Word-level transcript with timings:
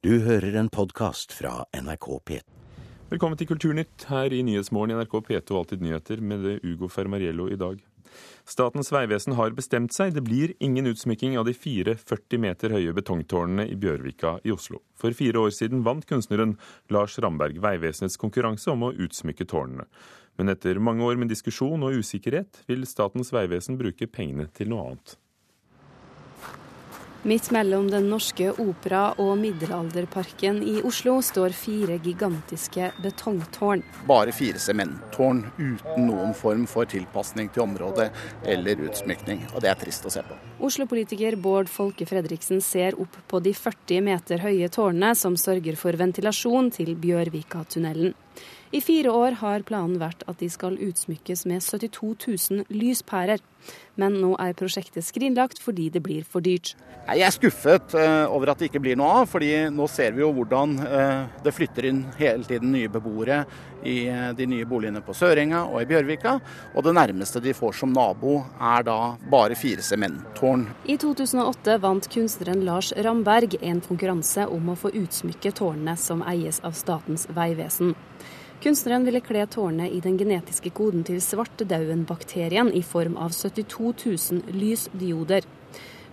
Du 0.00 0.14
hører 0.24 0.54
en 0.56 0.70
podkast 0.72 1.34
fra 1.36 1.66
NRK 1.76 2.06
P2. 2.24 2.38
Velkommen 3.10 3.36
til 3.36 3.50
Kulturnytt 3.50 4.06
her 4.08 4.32
i 4.32 4.38
Nyhetsmorgen 4.48 4.94
i 4.94 4.96
NRK 4.96 5.18
P2 5.26 5.58
Alltid 5.58 5.84
nyheter 5.84 6.22
med 6.24 6.40
det 6.46 6.54
Ugo 6.64 6.88
Fermariello 6.88 7.50
i 7.52 7.58
dag. 7.60 7.82
Statens 8.48 8.88
vegvesen 8.96 9.36
har 9.36 9.52
bestemt 9.52 9.92
seg. 9.92 10.14
Det 10.16 10.24
blir 10.24 10.54
ingen 10.56 10.88
utsmykking 10.88 11.36
av 11.36 11.44
de 11.44 11.52
fire 11.52 11.98
40 12.00 12.40
meter 12.46 12.72
høye 12.78 12.96
betongtårnene 12.96 13.68
i 13.68 13.76
Bjørvika 13.76 14.38
i 14.40 14.56
Oslo. 14.56 14.80
For 14.96 15.12
fire 15.12 15.44
år 15.44 15.52
siden 15.52 15.84
vant 15.84 16.08
kunstneren 16.08 16.56
Lars 16.88 17.20
Ramberg 17.20 17.60
Vegvesenets 17.60 18.16
konkurranse 18.24 18.72
om 18.72 18.88
å 18.88 18.94
utsmykke 18.96 19.44
tårnene. 19.52 19.84
Men 20.40 20.56
etter 20.56 20.80
mange 20.80 21.04
år 21.04 21.20
med 21.20 21.28
diskusjon 21.28 21.84
og 21.84 22.00
usikkerhet 22.00 22.64
vil 22.72 22.88
Statens 22.88 23.36
vegvesen 23.36 23.76
bruke 23.76 24.08
pengene 24.08 24.48
til 24.48 24.72
noe 24.72 24.94
annet. 24.94 25.20
Midt 27.22 27.50
mellom 27.50 27.90
Den 27.90 28.06
norske 28.08 28.46
opera 28.62 29.10
og 29.20 29.34
Middelalderparken 29.42 30.62
i 30.64 30.78
Oslo 30.88 31.18
står 31.20 31.52
fire 31.52 31.98
gigantiske 32.00 32.92
betongtårn. 33.04 33.82
Bare 34.08 34.32
fire 34.32 34.62
sementtårn 34.62 35.42
uten 35.58 36.06
noen 36.08 36.32
form 36.32 36.64
for 36.70 36.88
tilpasning 36.88 37.52
til 37.52 37.66
området 37.66 38.08
eller 38.48 38.86
utsmykning. 38.88 39.44
Og 39.52 39.60
det 39.60 39.68
er 39.74 39.84
trist 39.84 40.08
å 40.08 40.14
se 40.16 40.24
på. 40.24 40.40
Oslo-politiker 40.60 41.38
Bård 41.40 41.70
Folke 41.72 42.04
Fredriksen 42.04 42.60
ser 42.60 42.98
opp 43.00 43.14
på 43.32 43.38
de 43.40 43.54
40 43.56 44.02
meter 44.04 44.42
høye 44.44 44.68
tårnene 44.68 45.14
som 45.16 45.38
sørger 45.40 45.78
for 45.80 45.96
ventilasjon 45.96 46.68
til 46.74 46.92
Bjørvikatunnelen. 47.00 48.12
I 48.70 48.78
fire 48.84 49.10
år 49.10 49.34
har 49.40 49.64
planen 49.66 49.98
vært 49.98 50.20
at 50.30 50.38
de 50.38 50.46
skal 50.52 50.76
utsmykkes 50.78 51.42
med 51.50 51.64
72 51.64 52.12
000 52.52 52.68
lyspærer. 52.70 53.40
Men 53.98 54.14
nå 54.22 54.36
er 54.40 54.54
prosjektet 54.56 55.04
skrinlagt 55.04 55.58
fordi 55.60 55.88
det 55.90 56.04
blir 56.04 56.22
for 56.22 56.44
dyrt. 56.44 56.76
Jeg 57.10 57.24
er 57.26 57.34
skuffet 57.34 57.96
eh, 57.98 58.30
over 58.30 58.52
at 58.52 58.60
det 58.60 58.70
ikke 58.70 58.82
blir 58.84 58.96
noe 58.96 59.22
av, 59.22 59.26
fordi 59.28 59.50
nå 59.74 59.88
ser 59.90 60.14
vi 60.14 60.22
jo 60.22 60.30
hvordan 60.36 60.78
eh, 60.86 61.24
det 61.42 61.52
flytter 61.56 61.88
inn 61.90 62.04
hele 62.20 62.46
tiden 62.46 62.70
nye 62.76 62.92
beboere 62.92 63.42
i 63.82 64.04
eh, 64.06 64.30
de 64.38 64.46
nye 64.48 64.68
boligene 64.70 65.02
på 65.02 65.16
Sørenga 65.18 65.64
og 65.66 65.82
i 65.82 65.88
Bjørvika. 65.90 66.38
Og 66.76 66.86
det 66.86 66.94
nærmeste 66.96 67.42
de 67.42 67.56
får 67.56 67.74
som 67.82 67.92
nabo 67.92 68.38
er 68.54 68.86
da 68.86 69.00
bare 69.32 69.58
fire 69.58 69.82
sementtårn. 69.82 70.30
I 70.84 70.96
2008 70.96 71.78
vant 71.78 72.08
kunstneren 72.12 72.64
Lars 72.64 72.92
Ramberg 72.96 73.56
en 73.60 73.80
konkurranse 73.84 74.46
om 74.46 74.72
å 74.72 74.76
få 74.78 74.90
utsmykke 75.02 75.52
tårnene 75.52 75.96
som 76.00 76.24
eies 76.26 76.60
av 76.66 76.74
Statens 76.78 77.28
vegvesen. 77.30 77.94
Kunstneren 78.60 79.06
ville 79.06 79.22
kle 79.24 79.46
tårnet 79.46 79.92
i 79.92 80.00
den 80.04 80.18
genetiske 80.20 80.72
koden 80.76 81.04
til 81.06 81.20
svartedauden-bakterien 81.24 82.72
i 82.76 82.82
form 82.84 83.16
av 83.16 83.32
72 83.32 83.94
000 84.04 84.58
lysdioder. 84.60 85.46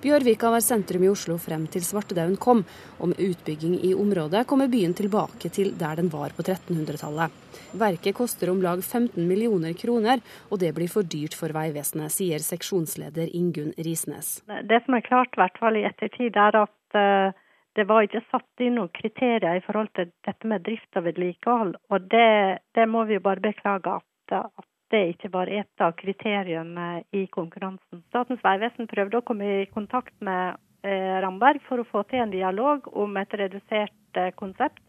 Bjørvika 0.02 0.52
var 0.54 0.62
sentrum 0.62 1.04
i 1.04 1.10
Oslo 1.10 1.40
frem 1.42 1.64
til 1.74 1.82
svartedauden 1.86 2.38
kom, 2.38 2.62
og 3.00 3.12
med 3.12 3.22
utbygging 3.24 3.80
i 3.88 3.96
området 3.98 4.44
kommer 4.50 4.70
byen 4.70 4.94
tilbake 4.98 5.50
til 5.54 5.74
der 5.80 5.98
den 5.98 6.12
var 6.14 6.36
på 6.38 6.46
1300-tallet. 6.46 7.34
Verket 7.82 8.16
koster 8.16 8.52
om 8.54 8.62
lag 8.62 8.84
15 8.84 9.26
millioner 9.28 9.74
kroner, 9.74 10.22
og 10.52 10.62
det 10.62 10.72
blir 10.78 10.92
for 10.92 11.08
dyrt 11.08 11.34
for 11.38 11.50
Vegvesenet, 11.56 12.14
sier 12.14 12.46
seksjonsleder 12.46 13.34
Ingunn 13.34 13.74
Risnes. 13.78 14.38
Det 14.46 14.84
som 14.86 15.00
er 15.00 15.06
klart, 15.08 15.34
i 15.34 15.42
hvert 15.42 15.60
fall 15.60 15.82
i 15.82 15.86
ettertid, 15.90 16.38
er 16.38 16.62
at 16.68 16.98
uh 17.02 17.44
det 17.78 17.86
var 17.86 18.08
ikke 18.08 18.24
satt 18.32 18.64
inn 18.66 18.80
noen 18.80 18.90
kriterier 18.90 19.60
i 19.60 19.62
forhold 19.62 19.92
til 19.94 20.10
dette 20.26 20.50
med 20.50 20.64
drift 20.66 20.98
og 20.98 21.06
vedlikehold. 21.06 21.76
Og 21.94 22.08
det, 22.10 22.30
det 22.74 22.88
må 22.90 23.04
vi 23.06 23.20
jo 23.20 23.26
bare 23.28 23.44
beklage 23.44 24.00
at, 24.00 24.34
at, 24.34 24.66
det 24.92 25.04
ikke 25.14 25.32
var 25.34 25.50
et 25.52 25.84
av 25.84 25.96
kriteriene 26.00 27.04
i 27.16 27.26
konkurransen. 27.32 28.04
Statens 28.10 28.44
vegvesen 28.44 28.90
prøvde 28.90 29.20
å 29.20 29.26
komme 29.28 29.50
i 29.62 29.70
kontakt 29.72 30.14
med 30.24 30.58
eh, 30.88 31.18
Ramberg 31.24 31.64
for 31.68 31.82
å 31.82 31.88
få 31.88 32.04
til 32.12 32.24
en 32.24 32.34
dialog 32.34 32.88
om 32.94 33.18
et 33.20 33.34
redusert 33.42 34.20
eh, 34.20 34.34
konsept. 34.36 34.80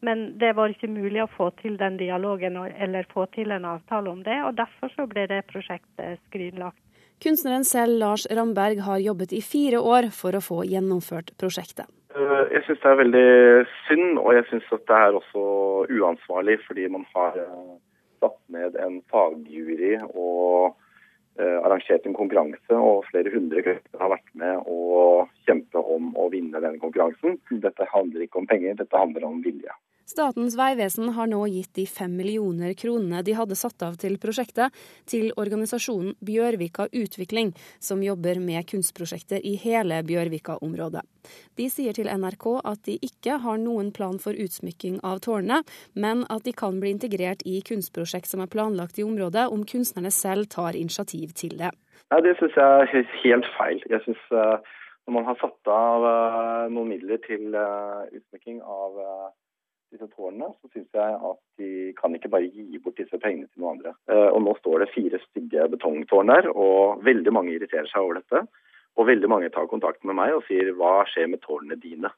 Men 0.00 0.38
det 0.38 0.52
var 0.54 0.70
ikke 0.70 0.90
mulig 0.90 1.24
å 1.24 1.30
få 1.32 1.48
til 1.58 1.74
den 1.78 1.96
dialogen 1.98 2.56
eller 2.56 3.08
få 3.10 3.26
til 3.34 3.50
en 3.50 3.64
avtale 3.66 4.12
om 4.12 4.20
det. 4.22 4.36
og 4.46 4.54
Derfor 4.60 4.92
så 4.94 5.08
ble 5.10 5.26
det 5.30 5.42
prosjektet 5.50 6.20
skrinlagt. 6.28 6.78
Kunstneren 7.18 7.64
selv, 7.66 7.98
Lars 7.98 8.28
Ramberg, 8.30 8.78
har 8.86 9.00
jobbet 9.02 9.32
i 9.34 9.40
fire 9.42 9.80
år 9.82 10.12
for 10.14 10.38
å 10.38 10.44
få 10.44 10.60
gjennomført 10.70 11.32
prosjektet. 11.40 11.88
Eh, 12.14 12.44
jeg 12.54 12.62
syns 12.66 12.84
det 12.84 12.90
er 12.92 13.00
veldig 13.02 13.30
synd, 13.88 14.20
og 14.22 14.30
jeg 14.36 14.46
syns 14.52 14.70
det 14.70 15.00
er 15.00 15.18
også 15.18 15.42
uansvarlig, 15.98 16.60
fordi 16.68 16.86
man 16.94 17.02
har 17.16 17.34
eh, 17.42 17.74
en 18.88 19.00
fagjury 19.12 19.94
og 20.08 20.74
eh, 21.38 21.58
arrangert 21.62 22.06
en 22.08 22.16
konkurranse, 22.16 22.74
og 22.74 23.04
flere 23.10 23.32
hundre 23.34 23.64
krefter 23.66 24.02
har 24.02 24.14
vært 24.14 24.32
med 24.38 24.64
å 24.66 25.26
kjempe 25.46 25.82
om 25.96 26.10
å 26.18 26.28
vinne 26.32 26.62
denne 26.62 26.82
konkurransen. 26.82 27.38
Dette 27.50 27.88
handler 27.92 28.26
ikke 28.26 28.42
om 28.42 28.48
penger, 28.50 28.78
dette 28.80 29.04
handler 29.04 29.28
om 29.28 29.42
vilje. 29.44 29.74
Statens 30.08 30.54
vegvesen 30.56 31.10
har 31.12 31.28
nå 31.28 31.42
gitt 31.52 31.74
de 31.76 31.82
fem 31.84 32.14
millioner 32.16 32.72
kronene 32.80 33.18
de 33.26 33.34
hadde 33.36 33.56
satt 33.60 33.82
av 33.84 33.98
til 34.00 34.14
prosjektet, 34.16 34.72
til 35.04 35.34
organisasjonen 35.36 36.14
Bjørvika 36.24 36.86
Utvikling, 36.96 37.50
som 37.76 38.00
jobber 38.00 38.38
med 38.40 38.64
kunstprosjekter 38.70 39.42
i 39.44 39.52
hele 39.60 39.98
Bjørvika-området. 40.08 41.02
De 41.60 41.66
sier 41.68 41.92
til 41.92 42.08
NRK 42.08 42.46
at 42.70 42.80
de 42.88 42.94
ikke 43.04 43.36
har 43.42 43.60
noen 43.60 43.90
plan 43.98 44.16
for 44.22 44.32
utsmykking 44.32 44.96
av 45.04 45.20
tårnene, 45.26 45.58
men 45.92 46.22
at 46.32 46.46
de 46.46 46.54
kan 46.56 46.78
bli 46.80 46.94
integrert 46.96 47.44
i 47.44 47.58
kunstprosjekt 47.68 48.30
som 48.30 48.40
er 48.40 48.48
planlagt 48.54 48.96
i 48.96 49.04
området, 49.04 49.44
om 49.52 49.66
kunstnerne 49.68 50.12
selv 50.14 50.48
tar 50.54 50.78
initiativ 50.78 51.34
til 51.36 51.58
det. 51.60 51.74
Nei, 52.08 52.22
Det 52.24 52.32
syns 52.38 52.56
jeg 52.56 52.86
er 52.86 53.10
helt 53.26 53.50
feil. 53.58 53.84
Jeg 53.92 54.00
synes 54.06 54.24
uh, 54.32 54.56
Når 55.04 55.12
man 55.18 55.28
har 55.28 55.36
satt 55.40 55.72
av 55.72 56.08
uh, 56.08 56.64
noen 56.72 56.94
midler 56.94 57.20
til 57.28 57.52
uh, 57.52 58.08
utsmykking 58.08 58.64
av 58.64 58.96
disse 59.92 60.08
tårnene, 60.12 60.50
så 60.60 60.70
syns 60.72 60.88
jeg 60.94 61.18
at 61.30 61.40
de 61.60 61.70
kan 61.98 62.14
ikke 62.16 62.30
bare 62.32 62.48
gi 62.52 62.80
bort 62.82 62.98
disse 63.00 63.20
pengene 63.22 63.48
til 63.48 63.62
noen 63.62 63.78
andre. 63.78 63.94
Eh, 64.12 64.28
og 64.28 64.42
nå 64.44 64.54
står 64.60 64.84
det 64.84 64.92
fire 64.94 65.20
stygge 65.26 65.68
betongtårn 65.74 66.32
der, 66.32 66.50
og 66.52 67.04
veldig 67.06 67.34
mange 67.34 67.54
irriterer 67.54 67.88
seg 67.90 68.04
over 68.04 68.20
dette. 68.20 68.44
Og 68.98 69.06
veldig 69.06 69.30
mange 69.30 69.50
tar 69.54 69.70
kontakt 69.70 70.02
med 70.08 70.18
meg 70.18 70.34
og 70.34 70.44
sier 70.48 70.72
hva 70.76 71.04
skjer 71.08 71.30
med 71.30 71.42
tårnene 71.44 71.78
dine? 71.80 72.10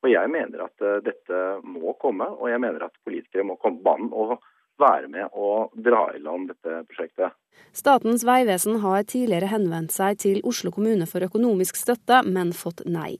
Og 0.00 0.08
jeg 0.12 0.32
mener 0.32 0.62
at 0.64 0.84
uh, 0.86 1.00
dette 1.04 1.40
må 1.66 1.92
komme, 2.00 2.28
og 2.38 2.48
jeg 2.48 2.62
mener 2.62 2.86
at 2.86 3.00
politikere 3.04 3.44
må 3.44 3.58
komme 3.60 3.82
på 3.82 3.88
banen 3.90 4.12
og 4.14 4.38
være 4.80 5.10
med 5.12 5.30
og 5.32 5.76
dra 5.76 6.08
i 6.16 6.22
land 6.24 6.50
dette 6.52 6.82
prosjektet. 6.88 7.36
Statens 7.72 8.24
vegvesen 8.26 8.80
har 8.82 9.04
tidligere 9.06 9.50
henvendt 9.52 9.94
seg 9.94 10.18
til 10.18 10.40
Oslo 10.46 10.72
kommune 10.74 11.06
for 11.06 11.22
økonomisk 11.22 11.78
støtte, 11.78 12.22
men 12.26 12.50
fått 12.56 12.82
nei. 12.88 13.14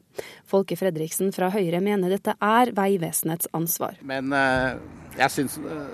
Folke 0.48 0.78
Fredriksen 0.78 1.30
fra 1.34 1.52
Høyre 1.54 1.78
mener 1.84 2.10
dette 2.10 2.34
er 2.34 2.72
Vegvesenets 2.74 3.50
ansvar. 3.54 4.00
Men 4.02 4.34
uh, 4.34 4.74
jeg 5.20 5.34
synes 5.36 5.54
uh, 5.62 5.86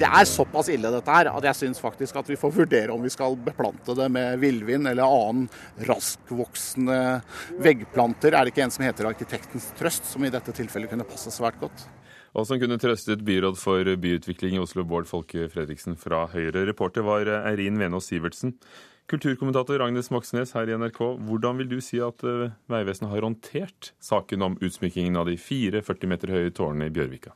det 0.00 0.08
er 0.08 0.28
såpass 0.30 0.70
ille 0.72 0.92
dette 0.94 1.18
her, 1.18 1.28
at 1.34 1.50
jeg 1.50 1.60
syns 1.60 1.82
faktisk 1.84 2.16
at 2.22 2.32
vi 2.32 2.40
får 2.40 2.54
vurdere 2.62 2.96
om 2.96 3.04
vi 3.04 3.12
skal 3.12 3.36
beplante 3.44 3.96
det 3.98 4.08
med 4.14 4.40
villvin 4.40 4.88
eller 4.88 5.04
annen 5.04 5.52
raskvoksende 5.90 6.98
veggplanter. 7.60 8.32
Er 8.32 8.46
det 8.46 8.56
ikke 8.56 8.64
en 8.70 8.72
som 8.72 8.88
heter 8.88 9.12
Arkitektens 9.12 9.68
trøst, 9.76 10.08
som 10.08 10.24
i 10.24 10.32
dette 10.32 10.56
tilfellet 10.56 10.94
kunne 10.94 11.08
passe 11.08 11.34
svært 11.34 11.60
godt? 11.60 11.88
Og 12.36 12.46
som 12.48 12.60
kunne 12.60 12.78
trøstet 12.80 13.24
byråd 13.24 13.56
for 13.60 13.88
byutvikling 14.02 14.58
i 14.58 14.62
Oslo, 14.62 14.84
Bård 14.88 15.08
Folke 15.08 15.48
Fredriksen 15.52 15.96
fra 16.00 16.26
Høyre. 16.32 16.66
Reporter 16.68 17.06
var 17.06 17.30
Eirin 17.40 17.80
Venås 17.80 18.10
Sivertsen. 18.10 18.56
Kulturkommentator 19.08 19.80
Agnes 19.80 20.10
Moxnes 20.12 20.52
her 20.52 20.68
i 20.68 20.76
NRK, 20.76 20.98
hvordan 21.24 21.56
vil 21.62 21.70
du 21.70 21.78
si 21.80 21.96
at 22.04 22.20
eh, 22.28 22.50
Vegvesenet 22.68 23.08
har 23.08 23.24
håndtert 23.24 23.92
saken 24.04 24.44
om 24.44 24.58
utsmykkingen 24.60 25.16
av 25.16 25.30
de 25.30 25.38
fire 25.40 25.80
40 25.84 26.10
meter 26.12 26.32
høye 26.34 26.52
tårnene 26.52 26.90
i 26.90 26.92
Bjørvika? 26.92 27.32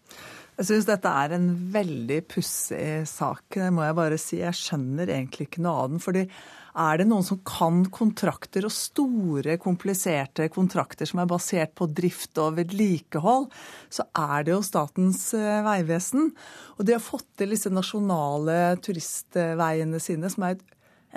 Jeg 0.59 0.69
syns 0.69 0.89
dette 0.91 1.09
er 1.09 1.33
en 1.33 1.47
veldig 1.73 2.19
pussig 2.29 3.07
sak, 3.09 3.47
det 3.57 3.71
må 3.73 3.87
jeg 3.87 3.97
bare 3.97 4.19
si. 4.21 4.43
Jeg 4.43 4.59
skjønner 4.59 5.15
egentlig 5.15 5.49
ikke 5.49 5.65
noe 5.65 5.87
av 5.87 5.95
den. 5.95 6.03
fordi 6.05 6.27
er 6.73 7.01
det 7.01 7.07
noen 7.09 7.25
som 7.27 7.41
kan 7.45 7.83
kontrakter 7.93 8.65
og 8.65 8.73
store, 8.73 9.59
kompliserte 9.61 10.49
kontrakter 10.53 11.09
som 11.09 11.21
er 11.23 11.31
basert 11.31 11.75
på 11.79 11.89
drift 11.93 12.39
og 12.41 12.57
vedlikehold, 12.61 13.49
så 13.93 14.07
er 14.17 14.47
det 14.47 14.55
jo 14.55 14.63
Statens 14.65 15.27
eh, 15.37 15.61
vegvesen. 15.67 16.31
Og 16.79 16.87
de 16.89 16.97
har 16.97 17.05
fått 17.05 17.29
til 17.41 17.53
disse 17.53 17.73
nasjonale 17.73 18.79
turistveiene 18.85 20.01
sine, 20.03 20.33
som 20.33 20.49
er 20.49 20.57
et 20.57 20.65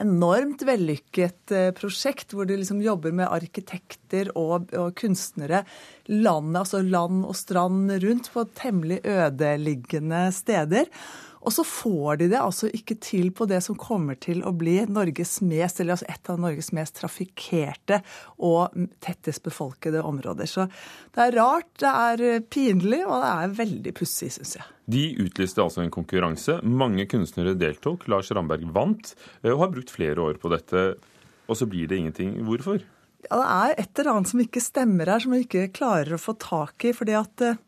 enormt 0.02 0.64
vellykket 0.68 1.54
eh, 1.56 1.70
prosjekt, 1.76 2.36
hvor 2.36 2.48
de 2.48 2.58
liksom 2.60 2.82
jobber 2.84 3.16
med 3.16 3.32
arkitekter 3.32 4.32
og, 4.36 4.72
og 4.76 4.92
kunstnere 5.00 5.64
landet, 6.12 6.60
altså 6.66 6.84
land 6.84 7.24
og 7.24 7.36
strand 7.40 7.94
rundt, 8.04 8.32
på 8.34 8.44
temmelig 8.60 9.00
ødeliggende 9.08 10.28
steder. 10.36 10.92
Og 11.46 11.54
så 11.54 11.66
får 11.68 12.22
de 12.22 12.30
det 12.34 12.42
altså 12.42 12.70
ikke 12.74 12.98
til 13.02 13.30
på 13.36 13.46
det 13.50 13.62
som 13.64 13.78
kommer 13.78 14.18
til 14.22 14.42
å 14.46 14.54
bli 14.58 14.80
Norges 14.90 15.38
mest, 15.46 15.80
eller 15.80 15.96
altså 15.96 16.08
et 16.10 16.32
av 16.32 16.40
Norges 16.42 16.72
mest 16.76 16.98
trafikkerte 16.98 18.02
og 18.46 18.74
tettest 19.04 19.46
befolkede 19.46 20.02
områder. 20.06 20.50
Så 20.50 20.66
det 21.14 21.28
er 21.28 21.38
rart, 21.38 21.70
det 21.82 21.92
er 21.92 22.46
pinlig, 22.50 23.04
og 23.06 23.22
det 23.22 23.34
er 23.36 23.60
veldig 23.62 23.94
pussig, 23.98 24.32
syns 24.34 24.58
jeg. 24.58 24.72
De 24.86 25.06
utlyste 25.22 25.62
altså 25.62 25.82
en 25.82 25.94
konkurranse. 25.94 26.60
Mange 26.66 27.08
kunstnere 27.10 27.56
deltok. 27.58 28.08
Lars 28.12 28.30
Ramberg 28.34 28.66
vant, 28.74 29.14
eh, 29.42 29.54
og 29.54 29.64
har 29.64 29.74
brukt 29.78 29.94
flere 29.94 30.22
år 30.22 30.42
på 30.42 30.52
dette. 30.54 30.88
Og 31.46 31.58
så 31.58 31.70
blir 31.70 31.90
det 31.90 32.02
ingenting. 32.02 32.36
Hvorfor? 32.46 32.82
Ja, 33.26 33.38
det 33.38 33.46
er 33.50 33.80
et 33.82 34.00
eller 34.00 34.12
annet 34.14 34.30
som 34.30 34.42
ikke 34.44 34.62
stemmer 34.62 35.10
her, 35.10 35.22
som 35.22 35.34
vi 35.34 35.44
ikke 35.46 35.70
klarer 35.74 36.18
å 36.18 36.22
få 36.22 36.36
tak 36.42 36.86
i. 36.86 36.94
fordi 36.94 37.16
at 37.18 37.46
eh, 37.46 37.62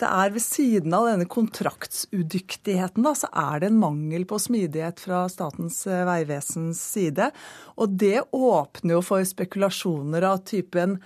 det 0.00 0.08
er 0.08 0.32
ved 0.34 0.42
siden 0.42 0.94
av 0.96 1.06
denne 1.10 1.28
kontraktsudyktigheten, 1.30 3.04
da, 3.04 3.14
så 3.18 3.28
er 3.28 3.62
det 3.62 3.70
en 3.70 3.80
mangel 3.82 4.24
på 4.28 4.38
smidighet 4.40 5.02
fra 5.04 5.24
Statens 5.30 5.82
eh, 5.86 6.04
vegvesens 6.08 6.80
side. 6.94 7.30
Og 7.76 7.98
det 8.00 8.22
åpner 8.32 8.96
jo 8.96 9.02
for 9.04 9.26
spekulasjoner 9.28 10.26
av 10.32 10.40
typen 10.48 10.98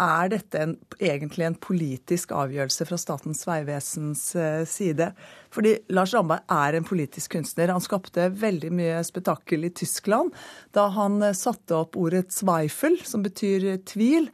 er 0.00 0.30
dette 0.32 0.58
en, 0.58 0.72
egentlig 0.98 1.46
en 1.46 1.56
politisk 1.62 2.32
avgjørelse 2.34 2.86
fra 2.88 2.98
Statens 2.98 3.44
vegvesens 3.46 4.24
eh, 4.36 4.62
side? 4.68 5.10
Fordi 5.54 5.76
Lars 5.94 6.14
Ramberg 6.16 6.42
er 6.50 6.78
en 6.78 6.86
politisk 6.86 7.36
kunstner. 7.36 7.72
Han 7.72 7.84
skapte 7.84 8.30
veldig 8.40 8.72
mye 8.74 9.04
spetakkel 9.06 9.68
i 9.68 9.74
Tyskland 9.74 10.34
da 10.74 10.88
han 10.94 11.22
eh, 11.22 11.36
satte 11.38 11.78
opp 11.78 11.96
ordet 12.00 12.28
'Zweifel', 12.34 13.00
som 13.06 13.22
betyr 13.24 13.70
tvil, 13.86 14.28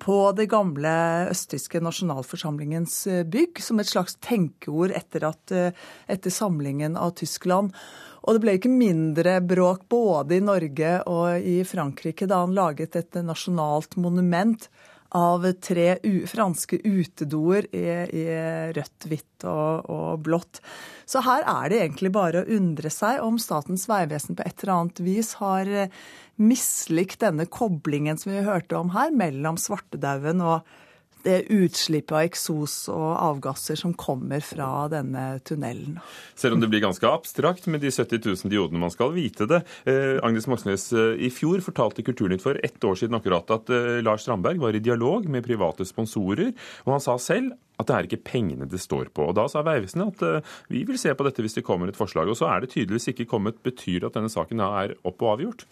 på 0.00 0.16
det 0.36 0.48
gamle 0.52 0.92
østtyske 1.32 1.82
nasjonalforsamlingens 1.84 2.94
eh, 3.10 3.24
bygg, 3.28 3.60
som 3.60 3.82
et 3.82 3.90
slags 3.90 4.16
tenkeord 4.24 4.94
etter, 4.96 5.28
at, 5.28 5.74
etter 6.08 6.32
samlingen 6.32 6.96
av 6.96 7.16
Tyskland. 7.20 7.74
Og 8.22 8.36
det 8.36 8.42
ble 8.44 8.54
ikke 8.56 8.70
mindre 8.70 9.40
bråk 9.44 9.88
både 9.90 10.38
i 10.38 10.44
Norge 10.44 10.94
og 11.10 11.42
i 11.42 11.58
Frankrike 11.66 12.28
da 12.30 12.44
han 12.44 12.54
laget 12.54 12.94
et 12.98 13.18
nasjonalt 13.26 13.98
monument 13.98 14.68
av 15.18 15.44
tre 15.60 15.96
franske 16.30 16.78
utedoer 16.84 17.68
i, 17.76 17.84
i 18.16 18.24
rødt, 18.76 19.06
hvitt 19.10 19.46
og, 19.48 19.90
og, 19.92 20.22
blått. 20.24 20.62
Så 21.08 21.22
her 21.26 21.44
er 21.44 21.68
det 21.68 21.80
egentlig 21.82 22.12
bare 22.14 22.42
å 22.42 22.56
undre 22.56 22.92
seg 22.92 23.20
om 23.24 23.40
Statens 23.42 23.88
vegvesen 23.90 24.38
på 24.38 24.46
et 24.46 24.62
eller 24.62 24.74
annet 24.78 25.02
vis 25.04 25.34
har 25.42 25.68
mislikt 26.40 27.20
denne 27.22 27.46
koblingen 27.50 28.18
som 28.18 28.32
vi 28.32 28.44
hørte 28.46 28.78
om 28.78 28.94
her, 28.96 29.12
mellom 29.12 29.60
svartedauden 29.60 30.40
og 30.40 30.64
det 31.26 31.38
utslippet 31.52 32.14
av 32.16 32.26
eksos 32.26 32.76
og 32.92 33.08
avgasser 33.14 33.78
som 33.78 33.94
kommer 33.98 34.42
fra 34.44 34.86
denne 34.92 35.38
tunnelen. 35.46 35.98
Selv 36.38 36.56
om 36.56 36.62
det 36.62 36.70
blir 36.72 36.84
ganske 36.84 37.08
abstrakt 37.08 37.68
med 37.70 37.84
de 37.84 37.90
70 37.92 38.22
000 38.24 38.52
diodene, 38.52 38.82
man 38.82 38.92
skal 38.94 39.14
vite 39.14 39.48
det. 39.50 39.62
Eh, 39.88 40.18
Agnes 40.24 40.48
Moxnes, 40.50 40.88
eh, 40.92 41.16
i 41.22 41.32
fjor 41.32 41.62
fortalte 41.64 42.04
Kulturnytt 42.06 42.44
for 42.44 42.58
ett 42.62 42.84
år 42.84 42.98
siden 42.98 43.18
akkurat 43.18 43.50
at 43.54 43.70
eh, 43.72 44.00
Lars 44.04 44.26
Strandberg 44.26 44.62
var 44.62 44.74
i 44.76 44.82
dialog 44.82 45.28
med 45.30 45.46
private 45.46 45.86
sponsorer, 45.88 46.52
og 46.86 46.96
han 46.96 47.04
sa 47.04 47.18
selv 47.20 47.54
at 47.80 47.88
det 47.88 47.96
er 47.96 48.08
ikke 48.08 48.24
pengene 48.28 48.68
det 48.70 48.80
står 48.82 49.10
på. 49.14 49.30
Og 49.30 49.36
Da 49.38 49.48
sa 49.50 49.64
Vegvesenet 49.66 50.14
at 50.14 50.24
eh, 50.28 50.54
vi 50.72 50.84
vil 50.88 51.00
se 51.00 51.14
på 51.14 51.26
dette 51.26 51.44
hvis 51.44 51.58
det 51.58 51.66
kommer 51.66 51.90
et 51.90 51.98
forslag. 51.98 52.30
Og 52.30 52.38
så 52.38 52.50
er 52.50 52.62
det 52.62 52.72
tydeligvis 52.74 53.10
ikke 53.12 53.28
kommet. 53.30 53.62
Betyr 53.64 54.02
det 54.02 54.10
at 54.10 54.18
denne 54.18 54.32
saken 54.32 54.62
er 54.64 54.96
opp 55.02 55.22
og 55.22 55.36
avgjort? 55.36 55.66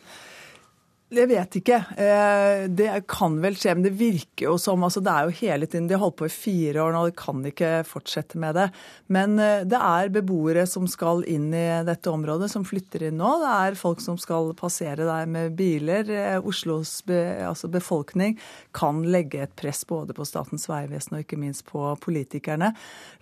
Jeg 1.10 1.26
vet 1.26 1.56
ikke. 1.58 1.76
Eh, 1.98 2.68
det 2.70 2.86
kan 3.10 3.34
vel 3.42 3.56
skje, 3.58 3.72
men 3.74 3.82
det 3.82 3.96
virker 3.98 4.44
jo 4.44 4.52
som 4.62 4.84
altså 4.86 5.00
Det 5.02 5.10
er 5.10 5.26
jo 5.26 5.32
hele 5.40 5.66
tiden 5.66 5.88
De 5.90 5.96
har 5.96 6.04
holdt 6.04 6.20
på 6.20 6.28
i 6.28 6.30
fire 6.30 6.84
år 6.84 6.92
nå, 6.94 7.00
de 7.08 7.14
kan 7.18 7.40
ikke 7.50 7.70
fortsette 7.88 8.38
med 8.38 8.54
det. 8.54 8.68
Men 9.10 9.34
eh, 9.42 9.64
det 9.66 9.80
er 9.82 10.12
beboere 10.14 10.62
som 10.70 10.86
skal 10.86 11.24
inn 11.26 11.48
i 11.50 11.64
dette 11.88 12.12
området, 12.12 12.46
som 12.52 12.62
flytter 12.66 13.08
inn 13.08 13.18
nå. 13.18 13.32
Det 13.42 13.54
er 13.56 13.78
folk 13.80 14.04
som 14.04 14.20
skal 14.22 14.52
passere 14.54 15.08
der 15.08 15.26
med 15.26 15.56
biler. 15.58 16.12
Eh, 16.14 16.46
Oslos 16.46 17.00
be, 17.10 17.18
altså 17.42 17.66
befolkning 17.74 18.38
kan 18.70 19.02
legge 19.02 19.42
et 19.42 19.56
press 19.58 19.82
både 19.90 20.14
på 20.14 20.28
Statens 20.28 20.68
vegvesen 20.70 21.18
og 21.18 21.26
ikke 21.26 21.40
minst 21.42 21.66
på 21.72 21.88
politikerne. 22.06 22.70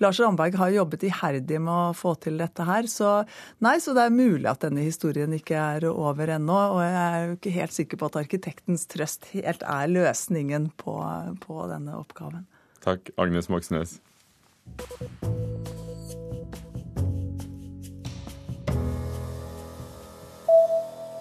Lars 0.05 0.21
Ramberg 0.21 0.61
har 0.61 0.77
jobbet 0.77 1.09
iherdig 1.09 1.63
med 1.65 1.73
å 1.73 1.97
få 1.97 2.19
til 2.21 2.37
dette 2.45 2.69
her. 2.69 2.85
Så 2.85 3.17
nei, 3.65 3.79
så 3.81 3.97
det 3.97 4.05
er 4.05 4.21
mulig 4.21 4.53
at 4.53 4.69
denne 4.69 4.85
historien 4.85 5.33
ikke 5.41 5.57
er 5.57 5.89
over 5.89 6.37
ennå. 6.37 6.61
Og 6.77 6.85
jeg 6.85 7.01
er 7.01 7.21
jo 7.25 7.41
ikke 7.41 7.57
helt 7.57 7.78
sikker 7.79 8.01
på 8.01 8.11
at 8.11 8.19
arkitektens 8.21 8.87
trøst 8.91 9.31
helt 9.35 9.65
er 9.67 9.91
løsningen 9.91 10.71
på, 10.81 10.99
på 11.45 11.61
denne 11.71 11.97
oppgaven. 11.99 12.47
Takk, 12.85 13.13
Agnes 13.19 13.51
Moxnes. 13.53 13.99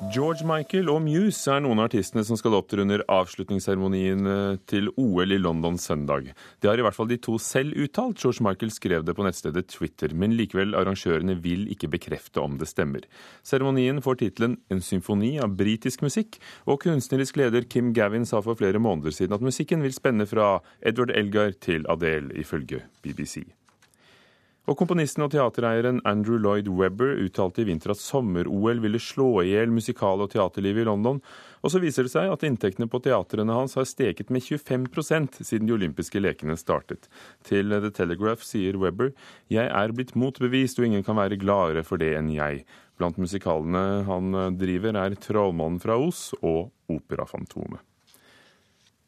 George 0.07 0.45
Michael 0.47 0.87
og 0.87 1.01
Muse 1.03 1.51
er 1.51 1.59
noen 1.65 1.81
av 1.81 1.89
artistene 1.89 2.21
som 2.23 2.37
skal 2.39 2.53
opptre 2.55 2.83
under 2.83 3.01
avslutningsseremonien 3.11 4.29
eh, 4.31 4.59
til 4.69 4.87
OL 4.95 5.35
i 5.35 5.39
London 5.41 5.75
søndag. 5.81 6.29
Det 6.63 6.69
har 6.69 6.79
i 6.79 6.85
hvert 6.85 6.95
fall 6.95 7.09
de 7.09 7.17
to 7.19 7.35
selv 7.41 7.75
uttalt. 7.75 8.21
George 8.21 8.45
Michael 8.45 8.71
skrev 8.71 9.03
det 9.03 9.17
på 9.17 9.25
nettstedet 9.25 9.65
Twitter, 9.73 10.15
men 10.15 10.37
likevel 10.39 10.77
arrangørene 10.79 11.35
vil 11.43 11.67
ikke 11.73 11.91
bekrefte 11.97 12.39
om 12.39 12.55
det 12.61 12.69
stemmer. 12.71 13.03
Seremonien 13.43 13.99
får 14.05 14.21
tittelen 14.23 14.57
En 14.71 14.85
symfoni 14.85 15.35
av 15.43 15.57
britisk 15.59 16.05
musikk, 16.05 16.39
og 16.69 16.83
kunstnerisk 16.85 17.41
leder 17.41 17.67
Kim 17.67 17.91
Gavin 17.97 18.27
sa 18.29 18.39
for 18.45 18.59
flere 18.59 18.79
måneder 18.79 19.15
siden 19.15 19.35
at 19.35 19.43
musikken 19.43 19.83
vil 19.83 19.95
spenne 19.97 20.29
fra 20.29 20.59
Edward 20.79 21.11
Elgar 21.17 21.57
til 21.59 21.87
Adele, 21.91 22.31
ifølge 22.37 22.85
BBC. 23.03 23.41
Og 24.67 24.75
komponisten 24.75 25.23
og 25.23 25.29
teatereieren 25.31 26.01
Andrew 26.03 26.35
Lloyd 26.43 26.67
Webber 26.67 27.13
uttalte 27.23 27.61
i 27.63 27.67
vinter 27.69 27.93
at 27.93 28.01
sommer-OL 28.03 28.81
ville 28.83 28.99
slå 28.99 29.29
i 29.39 29.53
hjel 29.53 29.71
musikal- 29.71 30.19
og 30.19 30.33
teaterlivet 30.33 30.83
i 30.83 30.87
London. 30.89 31.21
Og 31.63 31.71
så 31.71 31.79
viser 31.79 32.03
det 32.03 32.11
seg 32.11 32.27
at 32.33 32.43
inntektene 32.43 32.89
på 32.91 32.99
teatrene 33.05 33.55
hans 33.55 33.77
har 33.79 33.87
steket 33.87 34.27
med 34.27 34.43
25% 34.43 35.39
siden 35.39 35.71
de 35.71 35.77
olympiske 35.77 36.19
lekene 36.19 36.59
startet. 36.59 37.07
Til 37.47 37.71
The 37.71 37.93
Telegraph 37.95 38.43
sier 38.43 38.75
Webber 38.75 39.13
jeg 39.47 39.71
er 39.71 39.95
blitt 39.95 40.17
motbevist, 40.19 40.81
og 40.81 40.91
ingen 40.91 41.07
kan 41.07 41.15
være 41.15 41.39
gladere 41.39 41.87
for 41.87 42.03
det 42.03 42.17
enn 42.19 42.33
jeg. 42.35 42.65
Blant 42.99 43.15
musikalene 43.23 44.03
han 44.03 44.35
driver 44.59 44.99
er 44.99 45.15
Trollmannen 45.15 45.79
fra 45.79 45.95
Os 45.95 46.33
og 46.41 46.73
Operafantomet. 46.91 47.79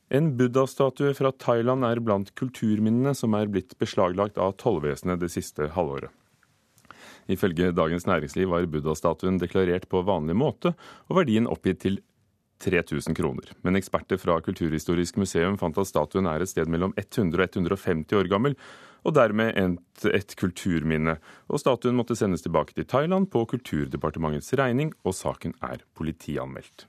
En 0.10 0.32
buddha-statue 0.38 1.14
fra 1.14 1.30
Thailand 1.38 1.86
er 1.86 2.02
blant 2.02 2.32
kulturminnene 2.40 3.14
som 3.14 3.36
er 3.38 3.50
blitt 3.52 3.76
beslaglagt 3.78 4.40
av 4.42 4.56
tollvesenet 4.58 5.22
det 5.22 5.30
siste 5.30 5.70
halvåret. 5.76 6.10
Ifølge 7.30 7.70
Dagens 7.78 8.08
Næringsliv 8.10 8.50
var 8.50 8.66
buddha-statuen 8.66 9.38
deklarert 9.38 9.86
på 9.90 10.02
vanlig 10.02 10.34
måte, 10.34 10.74
og 11.08 11.20
verdien 11.22 11.46
oppgitt 11.46 11.84
til 11.86 12.02
3000 12.66 13.16
kroner. 13.16 13.54
Men 13.62 13.78
eksperter 13.78 14.18
fra 14.20 14.40
Kulturhistorisk 14.44 15.22
museum 15.22 15.62
fant 15.62 15.78
at 15.78 15.88
statuen 15.88 16.28
er 16.28 16.42
et 16.42 16.52
sted 16.52 16.68
mellom 16.68 16.96
100 16.98 17.46
og 17.46 17.62
150 17.62 18.18
år 18.18 18.34
gammel, 18.34 18.58
og 19.06 19.16
dermed 19.16 19.56
et, 19.56 20.06
et 20.10 20.36
kulturminne. 20.42 21.20
Og 21.48 21.62
statuen 21.62 21.96
måtte 21.96 22.18
sendes 22.20 22.44
tilbake 22.44 22.76
til 22.76 22.90
Thailand 22.90 23.30
på 23.32 23.46
Kulturdepartementets 23.54 24.58
regning, 24.60 24.92
og 25.06 25.16
saken 25.16 25.56
er 25.64 25.86
politianmeldt. 25.96 26.89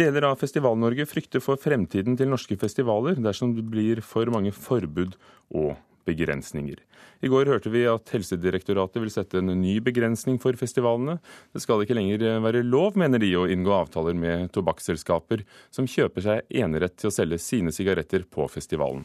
Deler 0.00 0.24
av 0.30 0.38
Festival-Norge 0.40 1.04
frykter 1.04 1.42
for 1.44 1.60
fremtiden 1.60 2.14
til 2.16 2.30
norske 2.30 2.56
festivaler 2.56 3.18
dersom 3.20 3.50
det 3.52 3.66
blir 3.68 3.98
for 4.00 4.30
mange 4.32 4.52
forbud 4.56 5.16
og 5.52 5.74
begrensninger. 6.08 6.78
I 7.20 7.28
går 7.28 7.50
hørte 7.50 7.68
vi 7.74 7.82
at 7.90 8.08
Helsedirektoratet 8.14 9.02
vil 9.02 9.12
sette 9.12 9.42
en 9.42 9.52
ny 9.60 9.74
begrensning 9.84 10.38
for 10.40 10.56
festivalene. 10.56 11.18
Det 11.52 11.60
skal 11.60 11.84
ikke 11.84 11.98
lenger 11.98 12.40
være 12.40 12.62
lov, 12.64 12.96
mener 12.96 13.20
de, 13.20 13.28
å 13.36 13.44
inngå 13.50 13.74
avtaler 13.76 14.16
med 14.16 14.48
tobakksselskaper 14.56 15.44
som 15.68 15.88
kjøper 15.90 16.24
seg 16.24 16.60
enerett 16.62 16.96
til 16.96 17.10
å 17.10 17.16
selge 17.18 17.40
sine 17.42 17.74
sigaretter 17.74 18.24
på 18.24 18.48
festivalen. 18.48 19.04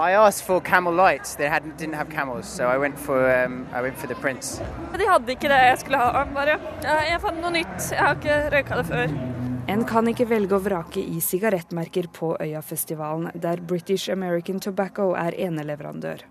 I 0.00 0.16
asked 0.16 0.42
for 0.46 0.58
Camel 0.64 0.96
Lights. 0.96 1.36
They 1.36 1.46
hadn't, 1.46 1.76
didn't 1.78 1.94
have 1.94 2.10
camels, 2.10 2.48
so 2.48 2.66
I 2.66 2.78
went 2.78 2.98
for 2.98 3.30
um, 3.30 3.68
I 3.70 3.82
went 3.82 3.98
for 3.98 4.08
the 4.08 4.16
Prince. 4.18 4.58
De 4.96 5.06
hadde 5.06 5.36
ikke 5.36 5.52
det 5.52 5.60
jeg 5.68 5.82
skulle 5.84 6.00
ha. 6.02 6.24
Bare. 6.34 6.58
Jeg 6.82 7.20
fant 7.22 7.38
noe 7.44 7.54
nytt. 7.60 7.92
Jeg 7.92 8.00
har 8.00 8.18
ikke 8.18 8.40
røyka 8.56 8.80
det 8.80 8.88
før. 8.90 9.39
En 9.70 9.84
kan 9.86 10.08
ikke 10.10 10.24
velge 10.26 10.56
og 10.56 10.64
vrake 10.64 10.98
i 10.98 11.20
sigarettmerker 11.22 12.08
på 12.10 12.32
Øyafestivalen, 12.42 13.28
der 13.38 13.60
British 13.62 14.10
American 14.10 14.58
Tobacco 14.58 15.12
er 15.14 15.36
eneleverandør. 15.46 16.24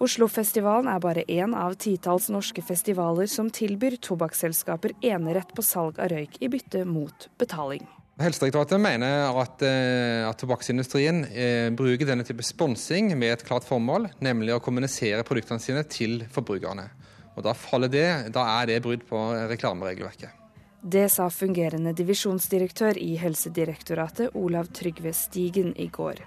Oslofestivalen 0.00 0.88
er 0.88 1.02
bare 1.04 1.26
én 1.28 1.52
av 1.52 1.76
titalls 1.76 2.30
norske 2.32 2.64
festivaler 2.64 3.28
som 3.28 3.52
tilbyr 3.52 3.98
tobakksselskaper 4.00 4.96
enerett 5.04 5.52
på 5.52 5.66
salg 5.68 6.00
av 6.00 6.14
røyk 6.14 6.40
i 6.40 6.48
bytte 6.48 6.86
mot 6.88 7.28
betaling. 7.36 7.84
Helsedirektoratet 8.22 8.80
mener 8.80 9.36
at, 9.44 9.60
eh, 9.68 10.24
at 10.24 10.40
tobakksindustrien 10.40 11.26
eh, 11.28 11.68
bruker 11.76 12.08
denne 12.08 12.24
type 12.24 12.40
sponsing 12.46 13.12
med 13.18 13.36
et 13.36 13.44
klart 13.44 13.68
formål, 13.68 14.08
nemlig 14.24 14.56
å 14.56 14.62
kommunisere 14.64 15.26
produktene 15.28 15.60
sine 15.60 15.84
til 15.84 16.22
forbrukerne. 16.32 16.88
Og 17.36 17.44
Da, 17.44 17.52
det, 17.88 18.32
da 18.32 18.62
er 18.62 18.66
det 18.66 18.84
brudd 18.84 19.04
på 19.08 19.28
reklameregelverket. 19.52 20.41
Det 20.84 21.04
sa 21.14 21.28
fungerende 21.30 21.92
divisjonsdirektør 21.94 22.98
i 22.98 23.12
Helsedirektoratet 23.14 24.32
Olav 24.34 24.66
Trygve 24.74 25.12
Stigen 25.14 25.70
i 25.78 25.86
går. 25.86 26.18